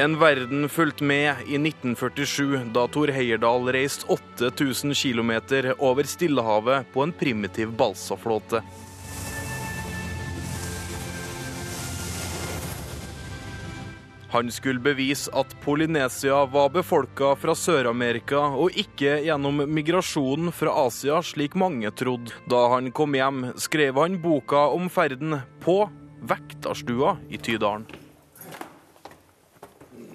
En 0.00 0.18
verden 0.18 0.68
fulgte 0.68 1.04
med 1.04 1.34
i 1.46 1.58
1947, 1.60 2.60
da 2.72 2.86
Thor 2.88 3.10
Heyerdahl 3.12 3.66
reiste 3.68 4.06
8000 4.08 4.94
km 4.96 5.32
over 5.76 6.08
Stillehavet 6.08 6.88
på 6.94 7.02
en 7.04 7.12
primitiv 7.12 7.74
balsaflåte. 7.76 8.62
Han 14.32 14.50
skulle 14.50 14.80
bevise 14.80 15.28
at 15.36 15.52
Polynesia 15.60 16.46
var 16.48 16.72
befolka 16.72 17.34
fra 17.36 17.52
Sør-Amerika, 17.52 18.40
og 18.56 18.72
ikke 18.72 19.18
gjennom 19.26 19.66
migrasjonen 19.68 20.48
fra 20.48 20.78
Asia, 20.86 21.20
slik 21.20 21.58
mange 21.60 21.92
trodde. 21.92 22.32
Da 22.48 22.70
han 22.72 22.88
kom 22.88 23.20
hjem, 23.20 23.50
skrev 23.60 24.00
han 24.00 24.22
boka 24.22 24.70
om 24.72 24.88
ferden 24.88 25.42
på 25.60 25.82
Vektarstua 26.24 27.18
i 27.28 27.36
Tydalen. 27.36 27.84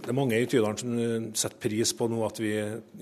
Det 0.06 0.12
er 0.14 0.18
mange 0.20 0.38
i 0.38 0.46
Tydalen 0.46 0.78
som 0.78 0.92
eh, 1.02 1.24
setter 1.34 1.58
pris 1.64 1.90
på 1.98 2.06
nå 2.12 2.20
at 2.28 2.38
vi 2.38 2.52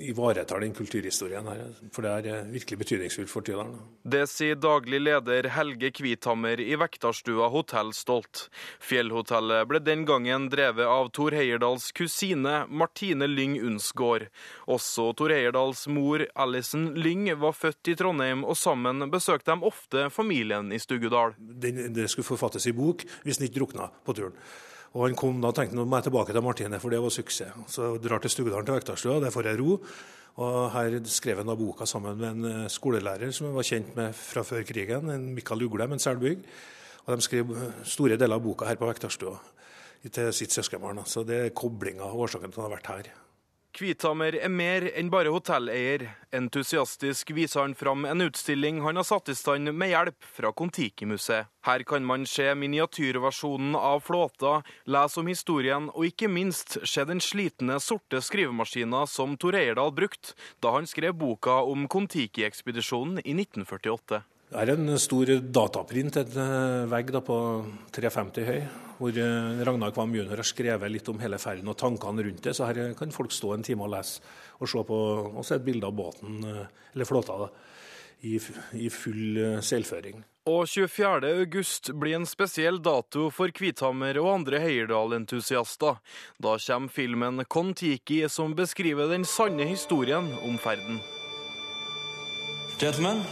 ivaretar 0.07 0.61
den 0.63 0.71
kulturhistorien 0.75 1.49
her. 1.51 1.59
For 1.91 2.05
det 2.05 2.13
er 2.13 2.29
eh, 2.31 2.53
virkelig 2.53 2.79
betydningsfullt 2.79 3.31
for 3.31 3.43
Tydalen. 3.43 3.75
Det 4.07 4.21
sier 4.31 4.55
daglig 4.55 5.01
leder 5.03 5.49
Helge 5.51 5.91
Kvithammer 5.99 6.63
i 6.63 6.77
Vektarstua 6.79 7.51
hotell 7.51 7.91
Stolt. 7.97 8.45
Fjellhotellet 8.79 9.67
ble 9.67 9.83
den 9.83 10.07
gangen 10.07 10.47
drevet 10.53 10.87
av 10.87 11.11
Tor 11.11 11.35
Heyerdahls 11.35 11.91
kusine 11.91 12.61
Martine 12.71 13.27
Lyng 13.27 13.59
Unsgaard. 13.59 14.29
Også 14.71 15.11
Tor 15.19 15.35
Heyerdahls 15.35 15.89
mor 15.91 16.23
Alison 16.39 16.93
Lyng 16.95 17.27
var 17.43 17.59
født 17.59 17.91
i 17.91 17.99
Trondheim, 17.99 18.47
og 18.47 18.55
sammen 18.55 19.09
besøkte 19.11 19.51
de 19.51 19.67
ofte 19.67 20.07
familien 20.07 20.71
i 20.71 20.79
Stugudal. 20.79 21.35
Det 21.35 22.07
skulle 22.07 22.31
forfattes 22.31 22.71
i 22.71 22.77
bok 22.77 23.03
hvis 23.27 23.41
den 23.41 23.51
ikke 23.51 23.59
drukna 23.59 23.91
på 24.07 24.15
turen. 24.15 24.39
Og 24.93 25.08
han 25.08 25.15
kom 25.17 25.39
da 25.41 25.49
og 25.49 25.58
tenkte 25.58 25.77
nå 25.77 25.88
må 25.89 25.97
jeg 25.97 26.08
tilbake 26.08 26.36
til 26.36 26.45
Martine, 26.45 26.79
for 26.82 26.93
det 26.93 26.99
var 27.01 27.13
suksess. 27.13 27.63
Så 27.73 27.88
jeg 27.88 28.03
drar 28.03 28.21
til 28.21 28.34
Stugedalen 28.34 28.67
til 28.67 28.77
Vektarstua, 28.77 29.17
der 29.23 29.34
får 29.34 29.49
jeg 29.49 29.60
ro. 29.62 29.79
Og 30.43 30.60
her 30.73 30.99
skrev 31.10 31.41
han 31.41 31.49
da 31.49 31.58
boka 31.58 31.86
sammen 31.89 32.17
med 32.17 32.29
en 32.29 32.49
eh, 32.49 32.69
skolelærer 32.69 33.34
som 33.34 33.47
jeg 33.47 33.58
var 33.58 33.67
kjent 33.67 33.91
med 33.97 34.15
fra 34.17 34.41
før 34.45 34.63
krigen, 34.65 35.12
en 35.13 35.27
Mikael 35.36 35.65
Uglem, 35.65 35.93
en 35.93 36.01
selbygg. 36.01 36.45
Og 37.06 37.12
de 37.13 37.25
skrev 37.25 37.51
eh, 37.53 37.84
store 37.86 38.17
deler 38.17 38.38
av 38.39 38.45
boka 38.45 38.69
her 38.69 38.79
på 38.82 38.89
Vektarstua 38.89 39.36
til 40.10 40.34
sitt 40.34 40.53
søskenbarn. 40.53 41.03
Så 41.06 41.25
det 41.27 41.38
er 41.41 41.53
koblinga 41.58 42.10
av 42.10 42.25
årsaken 42.25 42.49
til 42.49 42.58
at 42.58 42.63
han 42.63 42.69
har 42.69 42.75
vært 42.77 42.91
her. 42.93 43.22
Kvithammer 43.73 44.36
er 44.38 44.51
mer 44.53 44.83
enn 44.93 45.07
bare 45.09 45.31
hotelleier. 45.33 46.03
Entusiastisk 46.38 47.31
viser 47.33 47.63
han 47.63 47.73
fram 47.73 48.05
en 48.05 48.21
utstilling 48.21 48.83
han 48.86 48.99
har 48.99 49.05
satt 49.07 49.31
i 49.33 49.36
stand 49.38 49.71
med 49.73 49.89
hjelp 49.89 50.27
fra 50.36 50.51
Kon-Tiki-museet. 50.53 51.49
Her 51.65 51.86
kan 51.89 52.05
man 52.05 52.27
se 52.29 52.51
miniatyrversjonen 52.53 53.73
av 53.79 54.03
flåta, 54.05 54.59
lese 54.86 55.21
om 55.23 55.31
historien 55.31 55.88
og 55.89 56.05
ikke 56.05 56.29
minst 56.29 56.77
se 56.86 57.05
den 57.09 57.23
slitne, 57.23 57.79
sorte 57.81 58.21
skrivemaskina 58.21 59.07
som 59.09 59.33
Tor 59.41 59.57
Eierdal 59.57 59.89
brukte 59.95 60.38
da 60.62 60.75
han 60.77 60.86
skrev 60.86 61.17
boka 61.17 61.63
om 61.65 61.88
Kon-Tiki-ekspedisjonen 61.89 63.23
i 63.25 63.33
1948. 63.33 64.21
Det 64.53 64.61
er 64.61 64.69
en 64.75 64.99
stor 65.01 65.29
dataprint, 65.49 66.17
en 66.19 66.35
eh, 66.37 66.83
vegg 66.91 67.07
da 67.09 67.23
på 67.25 67.35
350 67.95 68.43
høy, 68.45 68.59
hvor 68.99 69.15
eh, 69.17 69.61
Ragnar 69.65 69.93
Kvam 69.95 70.11
jr. 70.13 70.27
har 70.29 70.45
skrevet 70.45 70.91
litt 70.93 71.07
om 71.09 71.17
hele 71.23 71.39
ferden 71.41 71.71
og 71.71 71.77
tankene 71.79 72.21
rundt 72.27 72.43
det. 72.45 72.53
Så 72.53 72.67
her 72.67 72.91
kan 72.99 73.15
folk 73.15 73.33
stå 73.33 73.55
en 73.55 73.65
time 73.65 73.87
og 73.87 73.89
lese 73.95 74.21
og 74.61 74.69
se 74.69 74.83
på 74.85 74.99
og 75.31 75.41
se 75.47 75.57
et 75.57 75.65
bilde 75.65 75.89
av 75.89 75.95
båten, 75.97 76.43
eh, 76.45 76.67
eller 76.93 77.09
flåta, 77.09 77.39
da, 77.41 77.47
i, 78.29 78.35
i 78.77 78.91
full 78.93 79.39
eh, 79.41 79.57
seilføring. 79.65 80.21
Og 80.45 80.67
24. 80.69 81.31
august 81.39 81.89
blir 81.97 82.19
en 82.19 82.27
spesiell 82.29 82.77
dato 82.83 83.31
for 83.33 83.49
Kvithammer 83.55 84.19
og 84.21 84.29
andre 84.35 84.59
Heierdal-entusiaster. 84.61 85.97
Da 86.37 86.53
kommer 86.67 86.93
filmen 86.93 87.41
Kon-Tiki, 87.49 88.21
som 88.29 88.53
beskriver 88.53 89.09
den 89.15 89.25
sanne 89.25 89.65
historien 89.65 90.29
om 90.43 90.61
ferden. 90.61 91.01
Gentlemen, 92.77 93.23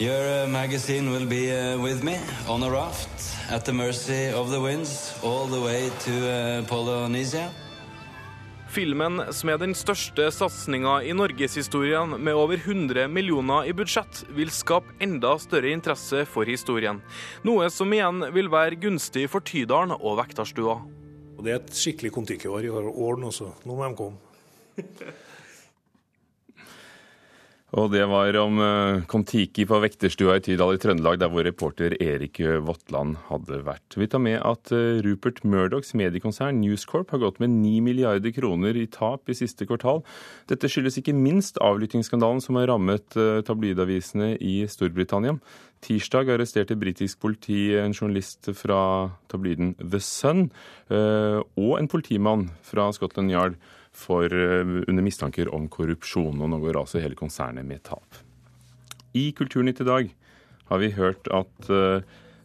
your 0.00 0.44
uh, 0.44 0.48
magazine 0.48 1.10
will 1.10 1.26
be 1.26 1.52
uh, 1.52 1.78
with 1.78 2.02
me 2.02 2.16
on 2.48 2.62
a 2.62 2.70
raft 2.70 3.36
at 3.50 3.64
the 3.64 3.72
mercy 3.72 4.32
of 4.32 4.50
the 4.50 4.60
winds 4.60 5.14
all 5.22 5.46
the 5.46 5.60
way 5.60 5.90
to 6.00 6.12
uh, 6.12 6.64
Polynesia. 6.66 7.50
Filmen, 8.70 9.18
som 9.34 9.50
er 9.50 9.58
den 9.58 9.74
største 9.74 10.28
satsinga 10.30 11.00
i 11.02 11.12
norgeshistorien 11.12 12.14
med 12.22 12.38
over 12.38 12.54
100 12.56 13.08
millioner 13.10 13.66
i 13.66 13.74
budsjett, 13.74 14.22
vil 14.30 14.52
skape 14.54 14.94
enda 15.02 15.34
større 15.42 15.72
interesse 15.74 16.22
for 16.30 16.48
historien. 16.48 17.02
Noe 17.42 17.66
som 17.74 17.90
igjen 17.92 18.22
vil 18.32 18.48
være 18.48 18.78
gunstig 18.80 19.26
for 19.28 19.44
Tydalen 19.44 19.96
og 19.98 20.20
Vektarstua. 20.22 20.78
Det 21.40 21.50
er 21.50 21.58
et 21.58 21.74
skikkelig 21.74 22.14
Kon-Tiki-år 22.14 23.20
nå, 23.20 23.32
så. 23.34 23.50
Nå 23.66 23.74
må 23.74 23.90
de 23.90 23.98
komme. 23.98 24.16
Og 27.78 27.92
det 27.92 28.02
var 28.10 28.34
om 28.40 28.58
eh, 28.58 29.02
Kon-Tiki 29.10 29.62
på 29.70 29.78
vekterstua 29.84 30.40
i 30.40 30.42
Tydal 30.42 30.74
i 30.74 30.80
Trøndelag, 30.82 31.20
der 31.22 31.30
vår 31.30 31.46
reporter 31.52 31.94
Erik 32.02 32.40
Votland 32.66 33.20
hadde 33.28 33.60
vært. 33.66 33.94
Vi 33.94 34.08
tar 34.10 34.22
med 34.24 34.40
at 34.42 34.72
eh, 34.74 34.98
Rupert 35.06 35.44
Murdochs 35.46 35.94
mediekonsern 35.94 36.58
News 36.64 36.82
Corp 36.90 37.14
har 37.14 37.22
gått 37.22 37.38
med 37.42 37.54
9 37.60 37.78
milliarder 37.86 38.34
kroner 38.34 38.74
i 38.74 38.88
tap 38.90 39.30
i 39.30 39.38
siste 39.38 39.68
kvartal. 39.70 40.02
Dette 40.50 40.70
skyldes 40.70 40.98
ikke 40.98 41.14
minst 41.14 41.62
avlyttingsskandalen 41.62 42.42
som 42.42 42.58
har 42.58 42.72
rammet 42.72 43.14
eh, 43.14 43.38
tabloidavisene 43.46 44.32
i 44.42 44.64
Storbritannia. 44.70 45.38
Tirsdag 45.80 46.28
arresterte 46.34 46.76
britisk 46.76 47.22
politi 47.22 47.72
en 47.80 47.94
journalist 47.96 48.50
fra 48.58 49.10
tabloiden 49.32 49.74
The 49.80 50.00
Sun 50.04 50.50
og 50.90 51.72
en 51.78 51.88
politimann 51.88 52.50
fra 52.66 52.90
Scotland 52.92 53.32
Yard 53.32 53.56
for, 53.96 54.28
under 54.28 55.02
mistanker 55.02 55.48
om 55.56 55.70
korrupsjon. 55.72 56.36
Og 56.36 56.52
nå 56.52 56.58
går 56.60 56.82
altså 56.82 57.00
hele 57.00 57.16
konsernet 57.16 57.64
med 57.64 57.80
tap. 57.88 58.20
I 59.16 59.30
Kulturnytt 59.32 59.80
i 59.80 59.88
dag 59.88 60.12
har 60.68 60.82
vi 60.84 60.92
hørt 61.00 61.32
at 61.32 61.72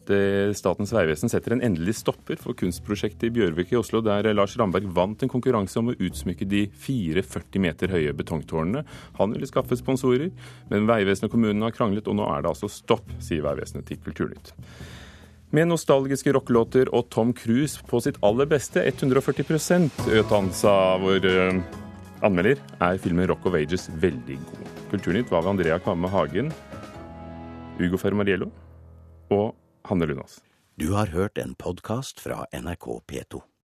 det, 0.10 0.56
Statens 0.58 0.94
vegvesen 0.96 1.32
setter 1.32 1.56
en 1.56 1.64
endelig 1.66 1.98
stopper 2.00 2.40
for 2.42 2.58
kunstprosjektet 2.58 3.28
i 3.28 3.34
Bjørvik 3.36 3.74
i 3.74 3.80
Oslo, 3.80 4.02
der 4.06 4.28
Lars 4.34 4.56
Ramberg 4.60 4.88
vant 4.96 5.24
en 5.24 5.32
konkurranse 5.32 5.80
om 5.82 5.92
å 5.92 5.96
utsmykke 5.96 6.48
de 6.50 6.66
fire 6.70 7.24
40 7.26 7.64
meter 7.64 7.94
høye 7.96 8.14
betongtårnene. 8.18 8.86
Han 9.20 9.34
ville 9.36 9.50
skaffe 9.50 9.78
sponsorer, 9.80 10.30
men 10.72 10.88
Vegvesenet 10.90 11.30
og 11.30 11.36
kommunen 11.38 11.66
har 11.66 11.74
kranglet, 11.76 12.10
og 12.12 12.20
nå 12.20 12.28
er 12.30 12.46
det 12.46 12.52
altså 12.54 12.72
stopp, 12.72 13.10
sier 13.24 13.46
Vegvesenet 13.46 13.88
til 13.90 14.00
Kulturnytt. 14.06 14.54
Med 15.56 15.70
nostalgiske 15.70 16.34
rockelåter 16.36 16.90
og 16.96 17.10
Tom 17.14 17.32
Cruise 17.38 17.84
på 17.88 18.02
sitt 18.04 18.18
aller 18.26 18.50
beste, 18.50 18.82
140 18.84 19.90
Øtan, 20.20 20.50
sa 20.52 20.96
vår 21.00 21.28
uh, 21.30 21.60
anmelder, 22.26 22.60
er 22.82 23.00
filmen 23.02 23.30
Rock 23.30 23.46
of 23.48 23.56
Ages 23.56 23.88
veldig 24.02 24.40
god. 24.42 24.74
Kulturnytt 24.92 25.32
var 25.32 25.46
ved 25.46 25.56
Andrea 25.56 25.80
Kvamme 25.80 26.12
Hagen, 26.12 26.52
Ugo 27.80 28.00
Fermariello 28.00 28.50
og 29.34 29.56
Hanne 29.86 30.06
Lunås. 30.06 30.42
Du 30.76 30.92
har 30.94 31.08
hørt 31.08 31.38
en 31.38 31.56
podkast 31.56 32.20
fra 32.20 32.46
NRK 32.52 32.86
P2. 33.08 33.46